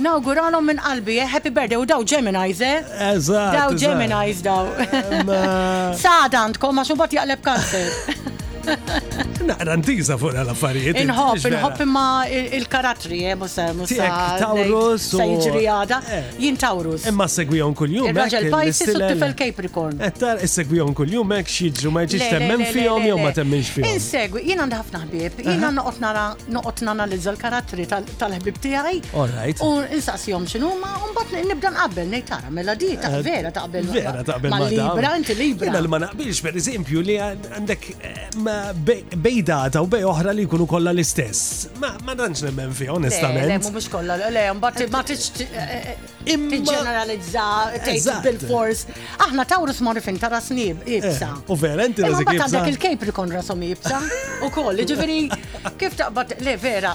[0.00, 2.80] Nawguralom minn qalbi, happy birthday u daw Gemini's eh?
[3.12, 3.52] Eżatt.
[3.54, 4.64] Daw Gemini's daw.
[6.04, 7.92] Sada għandkom għax imbagħad jaqleb kanser.
[9.48, 10.96] Naqra ntiża fuq l-affarijiet.
[11.04, 12.04] Inħob, inħob imma
[12.58, 13.66] il-karattri, eh, musa.
[13.76, 15.08] Tiegħek Taurus.
[15.14, 16.30] Sejġri għada, eh.
[16.40, 17.04] jien Taurus.
[17.10, 18.08] Imma segwijon kull-jum.
[18.16, 19.98] raġel Pisces u tifel Capricorn.
[20.08, 23.90] Ettar, eh, segwijon kull-jum, mek xieġru ma jġiġ temmen fjom, jom ma temmenx fihom.
[23.92, 29.60] Insegwi, jien għand ħafna ħbib, jien noqgħod nanalizza l karatri tal-ħbib right.
[29.68, 29.82] U
[30.34, 33.84] jom xinu, ma unbat nibda nqabbel ngħid tara mela di ta' vera qabbel.
[33.92, 34.50] Vera qabbel.
[34.50, 35.70] Ma libra, inti libra.
[35.94, 37.90] Ma naqbilx, per eżempju, li għandek
[39.34, 41.68] bejda taw bej oħra li kunu kolla l-istess.
[41.80, 43.46] Ma ma danċ nemmen fi, onestament.
[43.50, 45.88] Le mhumiex kollha le mbagħad ma eh, eh,
[46.24, 48.84] eh, tiġġeneralizza ġeneralizza bil-fors.
[49.24, 51.32] Aħna Taurus morfin tara snib ibsa.
[51.50, 52.46] U vera inti nażik ibsa.
[52.46, 53.98] Għandek il-Capricorn rasom ibsa
[54.46, 55.18] ukoll, ġifieri
[55.80, 56.94] kif taqbad le vera.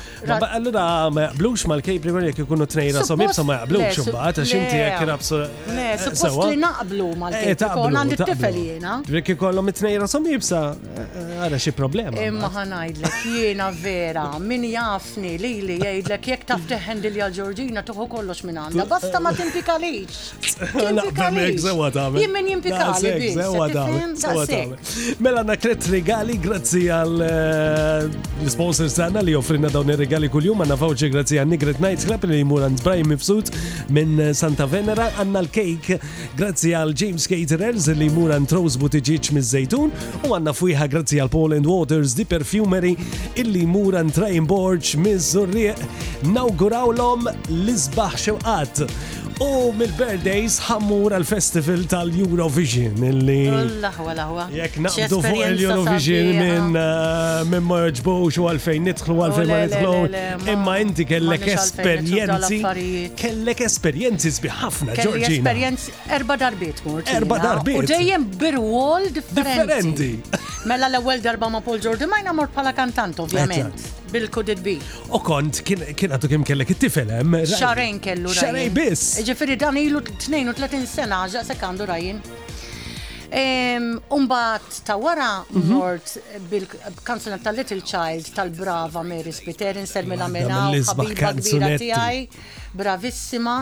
[0.53, 5.09] Allura ma jaqblux mal-Capricorn jekk ikunu tnejn rasom ibsa ma jaqblux imbagħad għax inti jekk
[5.11, 5.41] rabsu.
[5.75, 8.97] Le, suppost li naqblu mal-Capricorn għandi t-tifel jiena.
[9.19, 10.63] Jekk ikollhom it-tnejn rasom jibsa,
[11.39, 12.17] għara xi problema.
[12.29, 18.05] Imma ħanajdlek, jiena vera, min jafni li li jgħidlek jek taf teħendil ja Ġorġina tuħu
[18.11, 20.19] kollox minn għanda, basta ma timpikalix.
[20.75, 23.33] minn jimpikalix.
[25.19, 28.11] Mela na kret regali, grazzi għal eh,
[28.53, 32.43] sponsors għanna li joffrinna dawn il-regali kull-jum, għanna fawċi grazzi għan Nigret Nights Club li
[32.43, 33.49] jimur għan Zbraj Mifsud
[33.89, 35.97] minn eh, Santa Venera, għanna l-cake,
[36.37, 39.89] grazzi għal James Caterers li jimur għan Trose Butiġiċ mizzejtun,
[40.29, 42.95] u għanna fujħa grazzi għal Poland Waters di Perfumery
[43.39, 45.79] illi mura ntrajn borġ miż-żurrieq
[46.35, 48.81] nawgurawlhom l izbaħ xewqat.
[49.39, 53.45] U mil birthdays ħammur għal-festival tal-Eurovision illi.
[53.85, 59.61] Laħwa, Jek naqdu fuq il-Eurovision minn eh, minn ma jġbux u għalfejn nitħlu għalfejn ma
[59.61, 60.51] oh, nitħlu.
[60.57, 62.59] Imma inti kellek esperienzi.
[63.23, 65.23] Kellek esperienzi sbiħafna, ġorġina.
[65.23, 66.99] Kellek esperienzi erba darbiet mur.
[67.07, 67.85] Erba darbiet.
[67.87, 69.63] U dejjem bir-wall differenti.
[69.63, 70.13] Differenti.
[70.69, 73.87] Mela l-ewwel darba ma' Paul Jordan ma jnamur bħala kantant eh, ovvjament.
[74.13, 74.75] Bil could it be.
[75.09, 77.39] U kont kien għatu kemm kellek it-tifel hemm.
[77.55, 78.43] Xarejn kellu rajin.
[78.43, 79.15] Xarejn biss.
[79.17, 82.21] Eh, Ġifieri dan ilu 32 sena ġa sekandu rajin.
[84.13, 85.71] Umbat ta' wara mhm.
[85.73, 86.15] mort
[86.51, 92.23] bil-kanzunetta ta' Little Child tal-brava Mary Spiteri ser la mena u ħabiba kbira tiegħi,
[92.77, 93.59] bravissima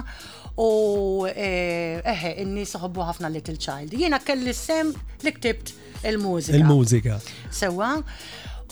[0.58, 3.94] u eh, eħe, inni soħobu ħafna Little Child.
[3.94, 4.90] Jiena kelli sem
[5.24, 6.58] li ktibt il-mużika.
[6.58, 7.18] Il-mużika.
[7.54, 7.94] Sewa.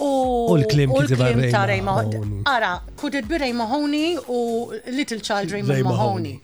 [0.01, 0.11] U
[0.57, 0.91] l-klim
[1.53, 2.41] ta' Ray Mahoney.
[2.51, 4.39] Ara, kudet bi Ray Mahoney u
[4.91, 6.39] Little Child Ray Mahoney.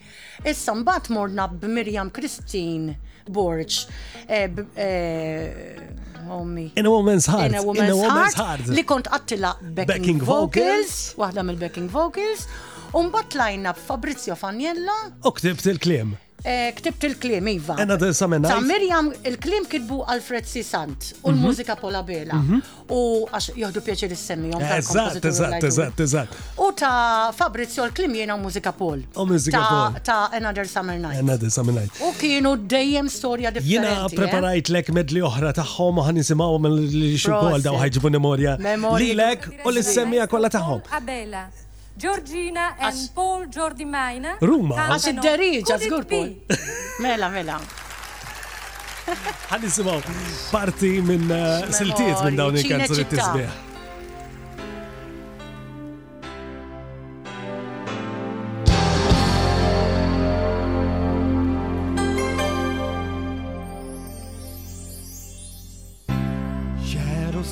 [0.47, 2.95] Issa mbagħad morna b'Mirjam Christine
[3.29, 3.87] Borch.
[4.27, 5.99] Eh, eh,
[6.31, 6.71] Ommi.
[6.77, 7.49] In a woman's heart.
[7.49, 11.15] In a woman's, heart, Li kont attila backing, vocals.
[11.17, 12.45] Waħda mill-backing vocals.
[12.93, 14.91] Umbat lajna Fabrizio Faniella.
[15.23, 16.17] U ktibt il-klim.
[16.43, 17.75] Eh, ktibt il-klim, Iva.
[17.79, 18.09] Enna d
[18.71, 21.81] Mirjam il-klim kitbu Alfred Sisant u l-mużika mhm.
[21.81, 22.33] Pola Bela.
[22.33, 22.61] Mhm.
[22.89, 26.37] U għax joħdu pjaċir s-semmi Eżat, eżat, eżat, eżat.
[26.57, 29.03] U ta' Fabrizio il klim jena mużika Pol.
[29.15, 30.01] U mużika Pol.
[30.03, 31.19] Ta' Another Summer Night.
[31.23, 32.01] Another Summer Night.
[32.03, 33.87] U kienu dejjem storja differenti.
[33.87, 34.15] Jena eh?
[34.19, 38.57] preparajt lek medli oħra taħħom u ħanisimaw li xukol daw ħajġbu memoria.
[38.99, 40.83] Li lek u l-semmija kolla taħħom.
[40.91, 41.47] Abela.
[42.01, 43.11] Georgina and As...
[43.13, 44.31] Paul Jordi Maina.
[44.41, 44.87] Ruma.
[44.89, 46.31] Għax id-deriġa, zgur Paul.
[47.03, 47.59] Mela, mela.
[49.13, 49.99] Għan nisimaw
[50.49, 53.59] parti minn eh, siltiet minn dawn il-kanzoni t-tisbieħ.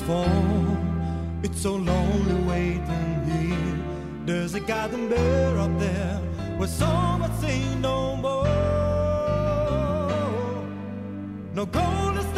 [0.00, 0.74] fall,
[1.44, 3.79] it's so lonely waiting here.
[4.26, 6.18] There's a goddamn bear up there
[6.58, 8.46] where someone sing no more.
[11.54, 12.29] No gold is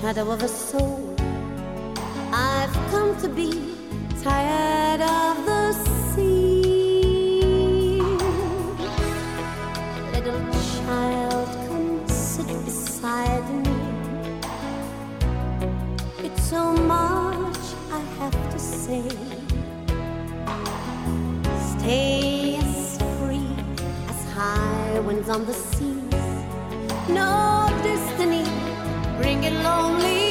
[0.00, 1.14] shadow of a soul.
[2.32, 3.50] I've come to be
[4.22, 6.86] tired of the sea.
[10.14, 10.40] Little
[10.84, 13.76] child, come sit beside me.
[16.26, 19.02] It's so much I have to say.
[21.74, 22.80] Stay as
[23.18, 23.50] free
[24.12, 26.28] as high winds on the seas.
[27.10, 28.19] No distance
[29.30, 30.29] drinking lonely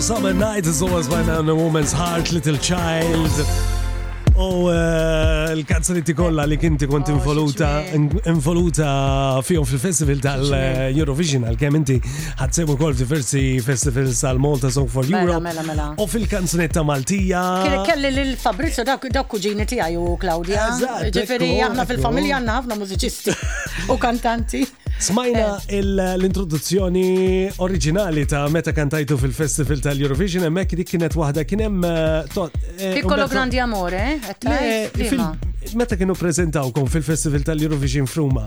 [0.00, 3.30] Summer Night is always by now in a woman's heart, little child.
[4.36, 7.82] U eh, l ti kolla li kinti kont oh, involuta
[8.24, 11.96] involuta fihom fil-festival tal-Eurovision għal-kem inti
[12.38, 15.36] ħadsem kol diversi festivals tal-Malta Song for mela, Europe.
[15.42, 16.06] U mela, mela.
[16.16, 17.82] fil-kanzunetta Maltija.
[17.84, 20.70] Kelli l Fabrizio dak kuġini ti għaju, Claudia.
[21.12, 23.36] Ġifieri aħna fil-familja għanna għafna mużiċisti
[23.92, 24.64] u kantanti.
[25.00, 25.80] Smajna eh.
[26.16, 27.04] l-introduzzjoni
[27.64, 31.80] oriġinali ta' meta kantajtu fil-festival tal-Eurovision, emmek dik kienet wahda kienem.
[31.88, 32.40] Eh,
[32.76, 34.02] eh, Piccolo Grandi Amore,
[35.76, 38.46] meta kienu prezentawkom fil-Festival tal-Eurovision Fruma,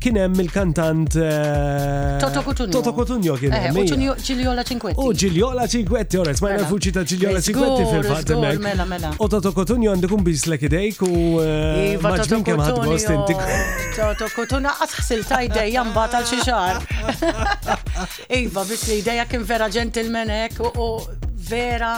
[0.00, 2.72] kienem il-kantant eh, Toto Cotunio.
[2.72, 5.00] Toto Cotunio eh, U Giliola Cinquetti.
[5.00, 6.92] U Giliola Cinquetti, ora smajna fuċi mela.
[6.92, 9.14] ta' Giliola Cinquetti fil fat Mela, mela.
[9.18, 11.42] U Toto Cotunio għandu kun bislek idejk u
[12.04, 13.36] maġmin kem għad bost inti.
[13.96, 16.42] Toto Cotunio għasħsil ta' idejja mbagħad għal xi
[18.44, 20.88] Iva, bis l idejja kien vera ġentilmenek u
[21.48, 21.92] vera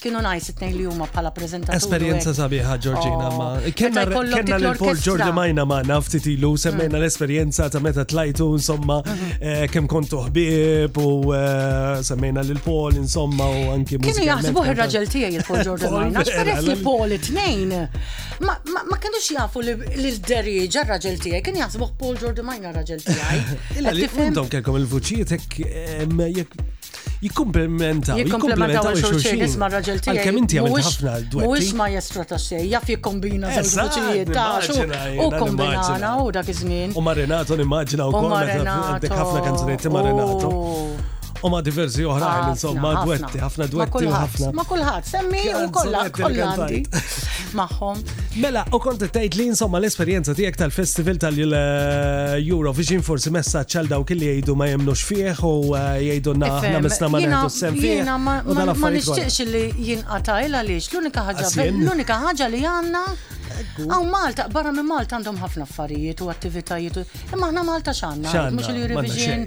[0.00, 1.76] kienu najs it-tnejn li huma bħala preżentatur.
[1.76, 3.36] Esperjenza sabiħa Georgina oh.
[3.36, 3.48] ma.
[3.76, 9.34] Kenna l-Paul Giorgio Majna ma naftit ilu semmejna l-esperjenza ta' meta tlajtu insomma mhm.
[9.40, 15.08] eh, kemm kontu ħbieb u eh, semmejna l Paul insomma u anki Kienu jaħsbu ir-raġel
[15.12, 16.24] tiegħi il-Paul Giorgio Majna.
[16.26, 17.76] xperess li Paul it-tnejn.
[18.46, 23.60] Ma kienu xjafu l-derriġa r-raġel tiegħi kien jaħsbuh pol Giorgio Majna raġel tiegħi.
[23.82, 26.64] il li fundom kelkom il-vuċijiet jekk
[27.22, 28.18] jikkumplementaw.
[28.20, 30.22] Jikkumplementaw il-xurxin isma raġel tiegħi.
[30.26, 31.46] Kemm inti għamil ħafna dwar.
[31.48, 36.64] Mhuwiex ma jestra ta' xejn, jaf jikkombina żewġ ta' u kombinana u dak iż
[36.96, 40.54] U Marinato nimmaġina wkoll meta ħafna kanzunetti Marinato
[41.46, 44.48] u ma diversi oħrajn, insomma, dwetti, ħafna dwetti u ħafna.
[44.56, 46.80] Ma kullħat, semmi u kollha kollandi
[47.58, 48.02] magħhom.
[48.42, 54.08] Mela, u kont tgħid li insomma l-esperjenza tiegħek tal-festival tal-Eurovision eh, forsi messaġġ għal dawk
[54.10, 57.96] kelli jgħidu ma jemnux fih u eh, jgħidu aħna mesna ma nagħtu sem fih.
[58.10, 60.92] Ma nixtieqx li jinqatajl għaliex
[61.66, 63.04] l-unika ħaġa li għanna
[63.86, 66.98] Għaw Malta, barra minn Malta għandhom ħafna affarijiet u attivitajiet.
[67.32, 69.44] Imma aħna Malta xanna, mux l-Eurovision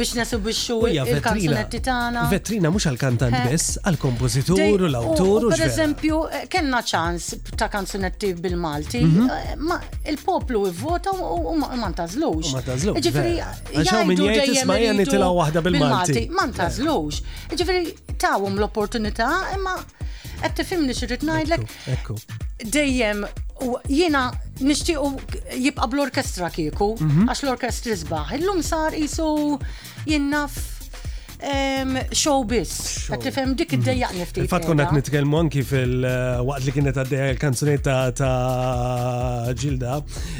[0.00, 2.24] biex nasu bixxu il-kanzunetti tagħna.
[2.32, 3.44] Vetrina mhux għal-kantant eh.
[3.52, 5.48] biss, għal kompozitur u l-awtur.
[5.52, 9.30] Per eżempju, eh, kena ċans ta' kanzunetti bil-Malti, mhm.
[9.36, 9.78] eh, ma
[10.10, 12.52] il-poplu ivvota u ma ntażlux.
[12.56, 13.00] Ma ntażlux.
[13.02, 13.36] Ġifieri,
[13.78, 16.26] jgħidu dejjem jgħidu waħda bil-Malti.
[16.34, 17.22] Ma ntażlux.
[17.54, 19.76] Ġifieri, tawhom l-opportunità imma
[20.42, 21.78] qed tifhimni xirrid ngħidlek.
[22.62, 23.22] Dejjem
[23.62, 24.22] U jiena
[24.58, 25.14] nishtiqu
[25.66, 27.28] jibqa bl-orkestra kieku, mhm.
[27.30, 28.36] għax l-orkestri zbaħ.
[28.40, 29.28] Illum sar jisu
[30.08, 30.58] jinnaf
[32.10, 33.08] show biss.
[33.18, 34.44] Tifhem dik id-dejjaq nifti.
[34.48, 39.96] Fat konna nitkellmu anki fil-waqt li kienet għaddeja il kanzunetta ta' Ġilda,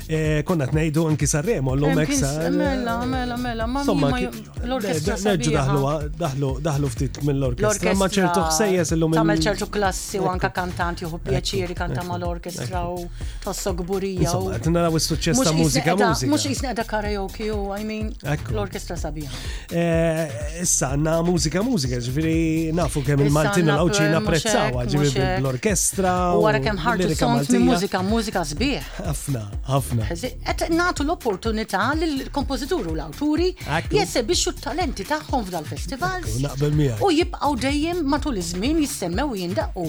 [0.08, 2.48] e, konna ngħidu anki sarremo l-lum eksa.
[2.50, 5.16] Mela, mela, mela, ma' l-orkestra.
[5.26, 5.82] Nerġu daħlu,
[6.18, 7.94] daħlu, daħlu ftit mill-orkestra.
[7.98, 9.16] Ma' ċertu xsejjes l-lum.
[9.18, 13.04] Tamel ċertu klassi u anka kantant juhu pjaċiri kantam l-orkestra u
[13.42, 14.32] tosso gburija.
[14.62, 15.96] Tinna la' s ta' mużika,
[16.32, 18.12] Mux jisneqda karaoke u, I mean,
[18.48, 19.30] l-orkestra sabiħa.
[19.70, 26.14] E, issa, għanna mużika mużika, ġifiri nafu kemm il-Maltin l-Awċina prezzawa, ġifiri l-orkestra.
[26.36, 28.90] U għara kemm ħarġu songs minn mużika, mużika zbieħ.
[29.06, 30.08] Għafna, ħafna.
[30.12, 33.48] Għet natu l-opportunità l-kompozitur u l-awturi
[33.94, 36.36] jessebixxu talenti taħħom f'dal-festivals.
[36.44, 37.06] Naqbel miegħek.
[37.08, 39.88] U jibqaw dejjem matul iż-żmien jissemmew jindaqgħu.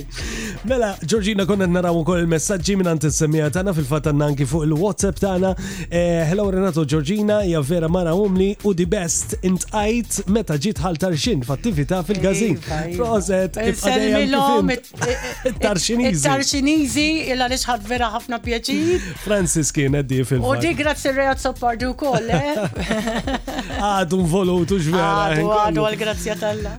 [0.72, 5.20] Mela, Georgina konna naraw ukoll il-messaġġi minn għant il semmija tagħna fil-fatt anki fuq il-WhatsApp
[5.26, 5.54] tagħna.
[5.90, 10.96] Eh, hello Renato Georgina, hija vera mara umli u di best intqajt meta ġiet tfal
[11.00, 12.54] tarxin f'attività fil-gazin.
[12.58, 13.04] Iva, iva.
[13.04, 14.70] Proset, il-sellmilom,
[15.62, 16.24] tarxinizi.
[16.28, 19.00] Tarxinizi, illa li xħad vera ħafna pjaċir.
[19.26, 21.14] Francis kien eddi fil U di grazzi eh?
[23.84, 26.36] Għadu nvolutu Għadu eh, għadu għal-grazzja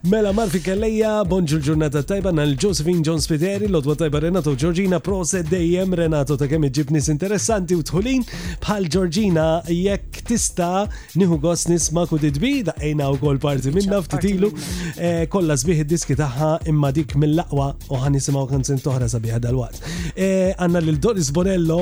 [0.09, 5.49] Mela Marfi Kelleja, bonġu l-ġurnata tajba nal Josephine John Spideri l-odwa tajba Renato Giorgina, proset
[5.51, 8.25] dejjem Renato ta' kemm iġib interessanti u tħulin
[8.65, 10.87] bħal Giorgina jekk tista
[11.19, 14.51] nieħu gost nisma' kudidbi daqajna wkoll parti minna ftit ilu,
[15.01, 19.61] eh, kollha sbieħ id-diski tagħha imma dik mill-aqwa u ħan nisimgħu kanzin toħra sabiħa dal
[19.65, 21.81] eh, Għandna lil Doris Borello.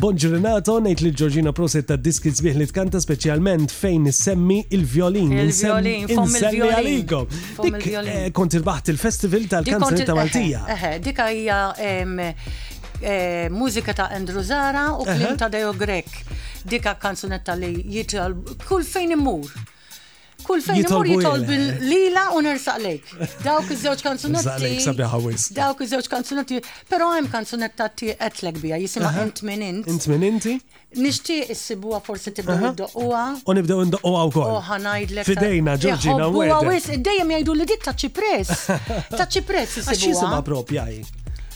[0.00, 5.34] Bonello, Renato, ngħid lil Georgina Proset tad-diski sbieħ li tkanta speċjalment fejn nissemmi il-violin.
[5.44, 7.10] Il-violin, fom il-violin.
[7.62, 10.64] Dik eh, kont irbaħt il-festival tal-kanzun ta' Maltija.
[11.02, 11.60] Dik hija
[13.52, 16.22] mużika ta' Andrew Zara u klim ta' Deo Grek.
[16.66, 18.34] Dika kanzunetta li jitħal
[18.66, 19.52] kull fejn imur.
[20.46, 23.08] Kull fejn imur jitol bil lila u nersaq lejk.
[23.42, 24.72] Dawk iż-żewġ kanzunetti.
[25.56, 29.86] Dawk iż-żewġ kanzunetti, Pero hemm kanzunetta ti qedlek bija jisimha int minn int.
[29.90, 30.54] Int minn inti?
[30.96, 33.24] Nixtieq issibuha forsi tibdew iddoqquha.
[33.42, 34.54] U nibdew indoqquha wkoll.
[34.60, 35.26] Oh, ħanajdlek.
[35.26, 38.66] Fidejna Ġorġina u wis dejjem jgħidu li dik ta' ċipress.
[39.16, 39.88] Ta' ċipress issibuha.
[39.90, 40.86] Għax jisimha propja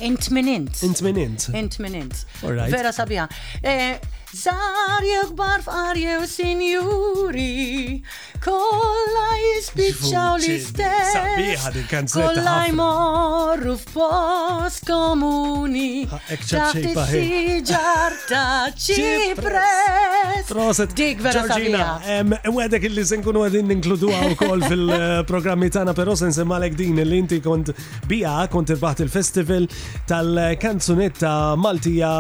[0.01, 0.80] Int minn int.
[0.86, 1.51] Int minn int.
[1.53, 2.22] Int minn int.
[2.43, 3.26] Vera sabiħa.
[3.61, 3.99] Eh,
[4.31, 8.01] Zar jew kbar f'qar jew sinjuri,
[8.45, 12.14] kollha jispiċċaw l-istess.
[12.14, 16.07] Kollha jmorru f'post komuni.
[16.12, 20.47] Taħt is-siġar ta' ċipres.
[20.53, 20.95] Proset.
[20.95, 22.47] Dik vera sabiħa.
[22.55, 24.14] Wedek illi se nkunu għedin ninkludu
[24.45, 27.74] kol fil-programmi eh, tagħna, però se nsemmalek din li inti kont
[28.07, 29.66] bija kont irbaħt il-festival
[30.07, 32.14] tal-kanzunetta Maltija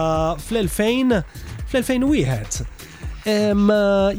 [0.48, 2.64] fl-2000 fl-2001.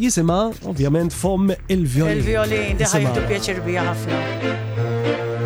[0.02, 2.18] Jisima, ovvjament, fom il-violin.
[2.22, 5.38] Il-violin, daħħajtu pjaċir bija ħafna.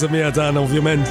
[0.00, 1.10] żmija tagħna ovvjament.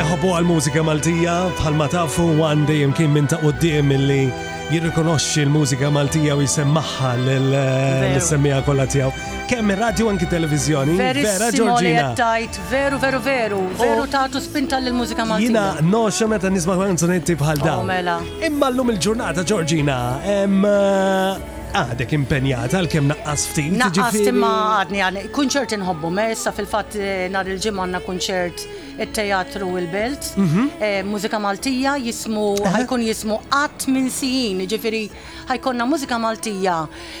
[0.00, 4.30] Eħobu għal-mużika Maltija bħalma tafu għandi jimkien minn ta' qudiem illi
[4.72, 9.26] jirrikonoxxi l-mużika Maltija u jisemmaħħa l-semmija kollha tiegħu.
[9.50, 10.96] Kemm ir-radju anki televiżjoni.
[11.02, 12.30] Vera Ġorġina.
[12.72, 14.10] veru veru veru, veru oh.
[14.16, 15.50] tagħtu spinta lill-mużika Maltija.
[15.50, 17.86] Jiena noxa meta nisma' kanzunetti bħal oh, dawn.
[17.92, 18.18] Mela.
[18.44, 21.46] Imma llum il-ġurnata Ġorġina hemm eh,
[21.76, 23.72] għadek impenjata għal-kem naqqas ftit.
[23.78, 24.50] Naqqas timma
[24.80, 28.64] għadni għadni, kunċert nħobbu, messa fil-fat eh, nar il-ġimma għanna kunċert
[28.98, 30.66] il-teatru il-belt, mhm.
[30.80, 35.02] eh, mużika maltija jismu, ħajkun jismu għat minn sijin, ġifiri
[35.50, 36.78] ħajkonna mużika maltija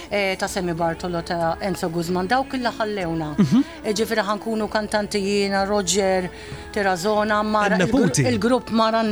[0.08, 3.32] eh, ta' Semi Bartolo ta' Enzo Guzman, daw killa ħallewna.
[3.38, 3.64] Mhm.
[4.00, 6.28] Ġifiri ħankunu kantantijina, Roger,
[6.72, 9.04] Terazona, Mara, il-grupp Mara,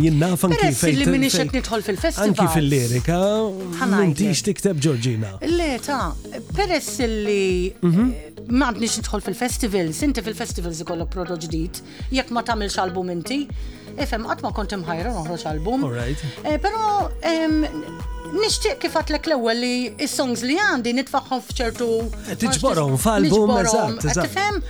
[0.01, 0.79] jinnafan kif.
[0.85, 2.29] Peress li minni xed nidħol fil-festival.
[2.31, 5.29] Anki fil-li l-Amerika, m'intix tikteb Georgina.
[5.41, 6.13] Le, ta,
[6.55, 8.11] peress li mhm.
[8.11, 11.79] eh, ma għandniex nidħol fil-festivals, inti fil-festivals ikollok prodot ġdid,
[12.15, 13.39] jekk ma tagħmilx album inti,
[13.95, 15.87] ifhem qatt ma kont imħajra noħroġ album.
[15.95, 17.07] Eh, però
[18.35, 19.73] nixtieq kif għatlek l-ewwel li
[20.05, 21.89] is songs li għandi nitfaħħom f'ċertu.
[22.25, 24.13] Eh, tiġborhom f'album, eżatt.
[24.19, 24.61] Tifhem?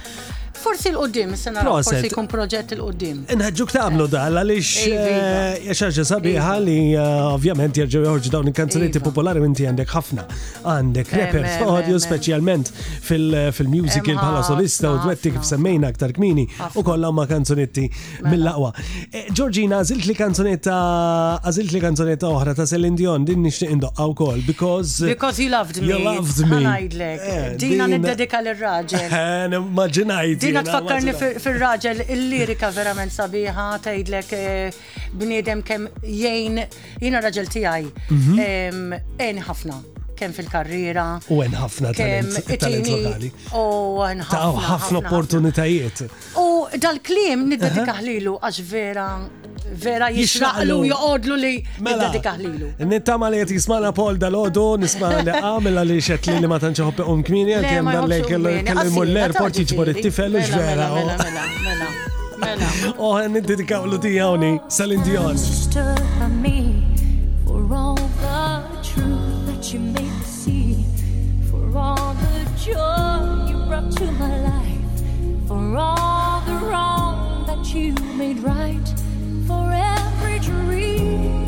[0.66, 3.20] forsi l-qoddim, sena forsi jkun proġett l-qoddim.
[3.38, 5.18] Nħedġuk tagħmlu eh, dal għaliex eh,
[5.60, 9.10] eh, xaġa sabiħa li ovvjament jerġgħu joħorġu dawn il-kanzunetti iva.
[9.10, 10.26] popolari inti għandek ħafna.
[10.74, 11.12] Għandek
[11.68, 12.72] audio specialment
[13.06, 17.86] fil-musical bħala solista u dwetti kif semmejna aktar kmini u kollha ma kanzunetti
[18.26, 18.56] mill mela.
[18.56, 18.74] laqwa
[19.38, 20.80] Georgina, għażilt li kanzonetta
[21.46, 25.78] għażilt li kanzunetta oħra ta' Celine Dion din nixtieq indoqqa wkoll because Because you loved
[25.78, 25.92] me.
[25.94, 27.54] You loved me.
[27.62, 29.58] Dina niddedika lir-raġel.
[29.62, 34.78] Immaġinajt jina tfakkarni fil-raġel il-lirika verament sabiħa tgħidlek eh,
[35.20, 36.62] bniedem kemm jgħin
[37.04, 39.46] jiena raġel tiegħi jien mhm.
[39.50, 39.82] ħafna
[40.16, 41.04] kem fil-karriera.
[41.34, 42.38] U għen ħafna talent
[42.88, 43.32] lokali.
[43.60, 43.66] U
[44.06, 44.68] jien ħafna.
[44.70, 46.06] ħafna opportunitajiet.
[46.40, 46.46] U
[46.80, 49.10] dal-klim niddedikaħlilu għax vera
[49.84, 52.72] vera jixraqlu joqodlu li jiddedikaħ mela, lilu.
[52.90, 57.24] Nittama li jett jismana Paul dal-ħodu, nismana li għamela li xet li ma tanċaħobbi un
[57.28, 58.50] kmini, għakem dal-li kell
[59.08, 61.38] l-airport jġbor it-tifel, mela, vera.
[62.36, 65.40] Mela, oh, oh niddedikaw l-tijawni, Salin Dion.
[72.66, 75.04] joy you brought to my life,
[75.48, 78.82] for all the wrong that you made right.
[79.48, 81.45] for every dream.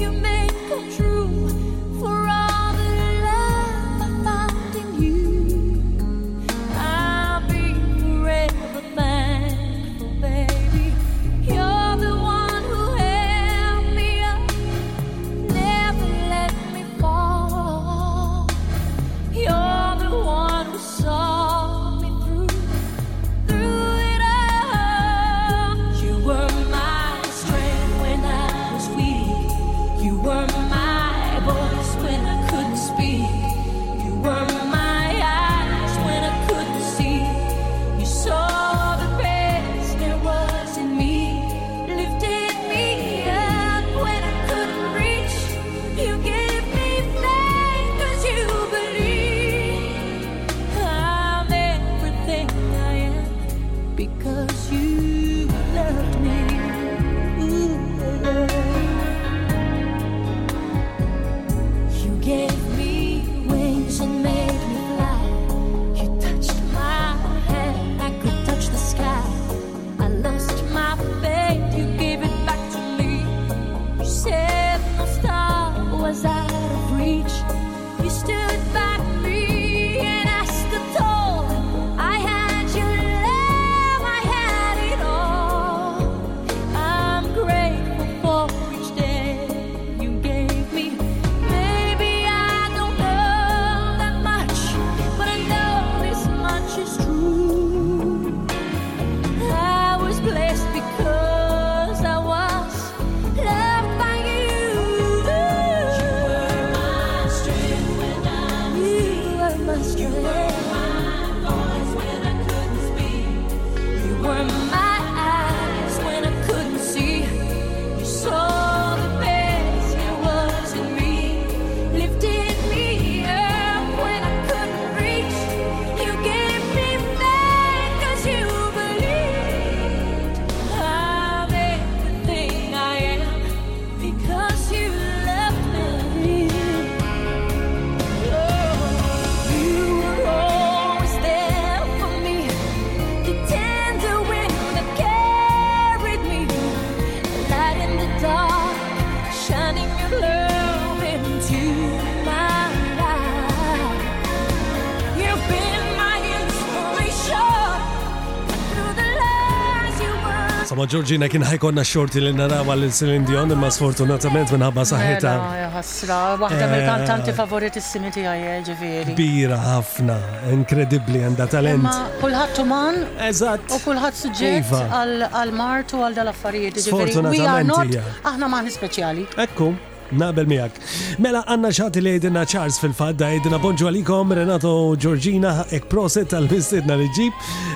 [160.87, 165.31] ma' Georgina kien ħajkonna xorti li narawa l-Celine Dion imma sfortunatament minnħabba mela, saħħita.
[165.75, 169.15] Ħasra, waħda eh, mill-kantanti eh, favoritissimi tiegħi eh, ġifieri.
[169.17, 170.15] Kbira ħafna,
[170.55, 171.87] inkredibbli għandha talent.
[171.87, 173.01] Ma kulħadd uman.
[173.31, 173.75] Eżatt.
[173.75, 175.03] U kulħadd suġġett iva.
[175.35, 176.79] għal martu għal dal-affarijiet.
[176.87, 177.99] Sfortunatament.
[178.23, 179.27] Aħna maħni speċjali.
[179.47, 179.73] Ekku.
[180.15, 180.71] Nabel miak.
[181.19, 186.95] Mela għanna xati li jedina Charles fil-fadda, jedina bonġu għalikom Renato Giorgina, ek proset tal-mistidna
[186.99, 187.33] li ġib,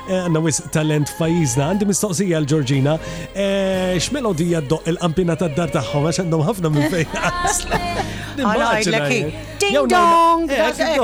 [0.07, 2.97] eh, għanna wis talent fajizna, għandi mistoqsija għal-Giorgina,
[3.35, 7.07] eh, xmelodija d il ampina ta' dar taħħom, għax għandhom ħafna minn fejn.
[8.31, 10.49] Għala, għajlek Ding dong!
[10.49, 10.95] Eh,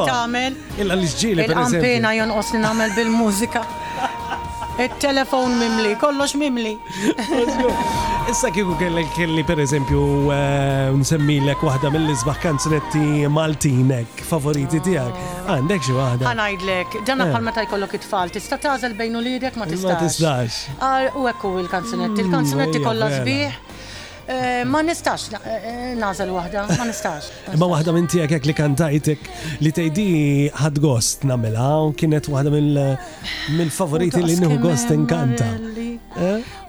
[0.82, 1.44] Illa l-ġili.
[1.46, 3.62] Il-qampina jonqos li namel bil-mużika.
[4.80, 6.80] Il-telefon mimli, kollox mimli.
[8.30, 8.76] Issa kiku
[9.18, 10.02] kelli per eżempju
[10.36, 15.18] eh, nsemmilek wahda mill-isbaħ kanzunetti Maltinek favoriti tijak.
[15.50, 16.30] Għandek xie wahda.
[16.30, 17.32] Għanajdlek, dan eh.
[17.32, 19.88] bħal meta jkollok it-tfal, tista' tażel bejn u ma tistax.
[19.90, 20.60] Ma tistax.
[21.16, 23.64] U ekku il-kanzunetti, il-kanzunetti mm, kollha sbieħ.
[24.30, 27.30] Eh, ma nistax eh, eh, nażel waħda, ma nistax.
[27.56, 29.30] Ma waħda minn tiegħek li kantajtek
[29.64, 30.08] li tgħidi
[30.52, 35.48] ħad gost namela u kienet waħda mill-favoriti li nieħu gost inkanta.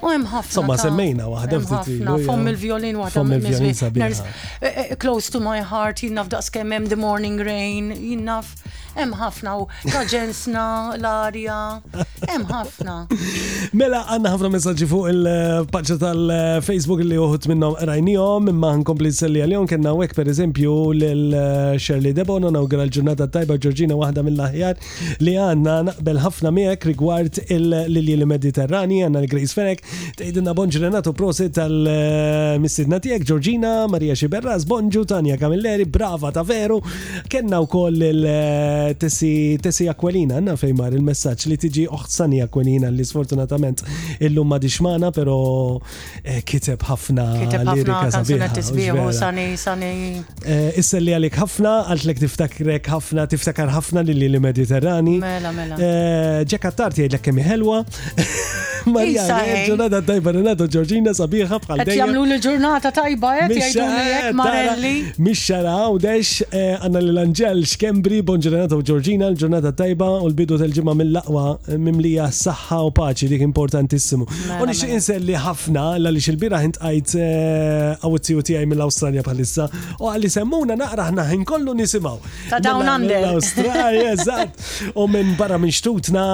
[0.00, 0.54] U hemm ħafna.
[0.54, 2.10] Somma semmejna waħda ftit.
[2.28, 3.18] Fom il-violin waħda.
[3.18, 4.24] Fom il-violin eh,
[4.60, 8.52] eh, Close to my heart, jinnaf daqs kemm hemm the morning rain, jinnaf
[8.98, 10.64] hemm ħafna u kaġensna
[10.98, 11.58] l-arja,
[12.28, 12.94] hemm ħafna.
[13.78, 15.28] Mela għandna ħafna messaġġi fuq il
[15.74, 21.36] paċċa tal-Facebook li uħut minnhom rajnihom, imma nkompli selli għalihom kellna hekk pereżempju lil
[21.82, 24.90] Shirley Debon nawgura l-ġurnata tajba Ġorġina waħda mill-aħjar
[25.26, 29.86] li għandna naqbel ħafna miegħek rigward il-lilji mediterrani għandna l-Grace Ferek
[30.18, 36.78] Tejdinna bonġu Renato Prosit tal-mistidna tijek, Georgina, Maria Xiberraz, bonġu, Tania Kamilleri, brava ta' veru.
[37.30, 43.82] Kenna u koll il-tessi Aquelina, għanna fejmar il-messagġ li tiġi oħsani Aquelina li sfortunatament
[44.26, 45.78] illum ma dixmana, pero
[46.24, 47.26] eh, kiteb ħafna
[47.72, 49.10] lirika sabiħa.
[49.12, 49.92] sani, sani.
[50.44, 55.76] Eh, li għalik ħafna, għaltlek tiftakrek ħafna, tiftakar ħafna li li mediterrani Mela, mela.
[56.48, 57.82] Ġekattarti eh, għedlek kemmi ħelwa.
[58.88, 59.24] Marja,
[59.78, 62.00] ġurnata tajba Renato Giorgina sabiħa bħal dejjem.
[62.02, 64.92] Jamlu l ġurnata tajba qed jgħidu li eh, Marelli.
[65.22, 70.96] Mix-xara għawdex għanna eh, l-Angel x'Kembri, bonġ Renato Giorgina, l-ġurnata tajba u l-bidu tal ġimma
[70.98, 74.26] mill-laqwa eh, mimlija saħħa u paċi dik importantissimu.
[74.28, 75.00] Mela, u nixtieq mela.
[75.00, 77.14] inselli ħafna l għaliex il-bira ħint qajt
[78.02, 79.68] għawizzi tijaj mill australia bħalissa
[80.00, 82.18] u għalli semmuna naqra ħna ħin kollu nisimaw.
[82.50, 83.30] Ta' dawn mela, għandek.
[83.30, 84.66] L-Australia, eżat.
[84.98, 86.26] U minn barra minn xtutna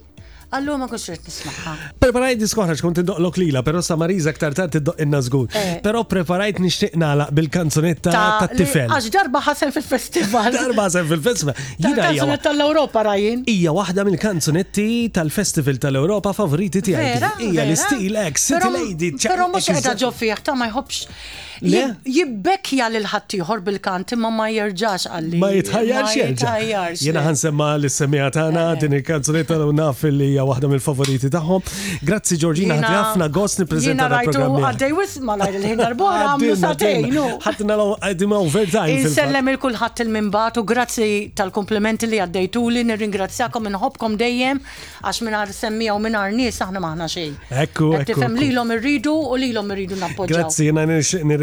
[0.54, 1.72] Allura ma konxert nismaħħa.
[2.00, 5.48] Preparajt diskoħraġ kont iddoqlok lila, però Marisa ktar tard iddoq inna żgur.
[5.58, 5.80] Eh.
[5.82, 8.86] Però preparajt nixtieq la bil-kanzunetta ta' tifel.
[8.94, 10.52] Għax darba ħasem fil-festival.
[10.56, 11.58] Darba ħasem fil-festival.
[11.82, 13.42] Jina hija tal-Ewropa rajin.
[13.46, 14.88] Hija waħda mill-kanzunetti
[15.18, 17.10] tal-Festival tal europa favoriti tiegħi.
[17.48, 19.12] Hija l-istil X, City Lady.
[19.26, 25.06] Però mhux qiegħda ġo fih ta' ma jħobbx Jibbekja lil ħaddieħor bil-kanti ma ma jirġax
[25.16, 25.38] għalli.
[25.40, 28.78] Ma jitħajjarx Jena Jiena ħansemma l-semija tagħna eh.
[28.82, 31.72] din il-kanzunetta u naf li hija waħda mill-favoriti taħħom.
[32.06, 34.58] Grazzi Georgina ħadd ħafna gost nippreżenta programm.
[34.60, 39.00] Jiena rajtu għaddej wis ma lajl il-ħin bora għamlu Għad Ħadna law qegħdim overtime.
[39.00, 44.60] Insellem il kulħadd il-minbat grazzi tal-komplimenti li għaddejtuli, nirringrazzjakom inħobkom dejjem
[45.06, 47.36] għax minar semmija u minar nies aħna maħna xejn.
[47.64, 47.92] Ekku.
[48.08, 50.46] Tifhem lilhom irridu u lilhom irridu nappoġġaw.
[50.46, 50.84] Grazzi, jiena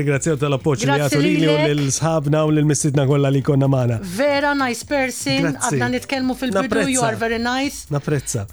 [0.04, 4.00] ringrazzjaw tal-appoċ li għatu li u l-sħabna u l missitna kolla li konna mana.
[4.18, 7.88] Vera nice person, għadna nitkelmu fil-bidu, you are very nice.
[7.94, 8.46] Naprezza.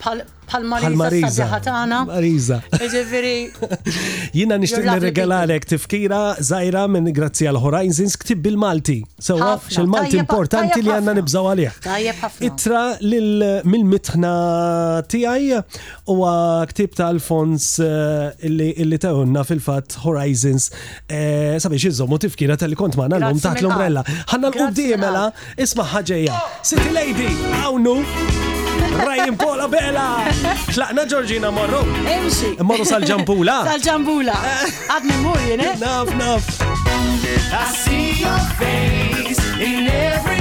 [0.51, 1.47] Bħal-Marisa.
[1.47, 1.99] Bħal-Marisa.
[2.11, 2.59] Marisa.
[2.91, 4.31] Ġifiri.
[4.35, 8.97] Jina nishtiq nirregalalek tifkira zaħira minn grazzi għal-Horizons ktib bil-Malti.
[9.21, 11.79] Sewa, xil-Malti importanti li għanna nibżaw għalih.
[12.49, 14.33] Itra mill-mitħna
[15.11, 15.61] tijaj
[16.15, 16.19] u
[16.73, 18.45] ktib ta' Alfons eh,
[18.83, 20.69] illi tawna fil-fat Horizons
[21.11, 24.05] eh, sabiex jizzomu tifkira tal-li kont ma' l-lum taħt l-umbrella.
[24.33, 25.29] Ħanna l-qoddim mela,
[25.59, 26.41] isma ħagġeja.
[26.67, 27.31] City Lady,
[27.63, 28.60] għawnu.
[28.97, 30.23] Ryan Pola Bella!
[30.73, 31.85] Tlaqna Georgina morru!
[32.09, 32.57] Imxi!
[32.63, 33.59] Morru sal-ġambula!
[33.69, 34.35] Sal-ġambula!
[34.89, 35.73] Għadni mur, jene?
[35.83, 36.51] Naf, naf!
[37.61, 40.40] I see your face in every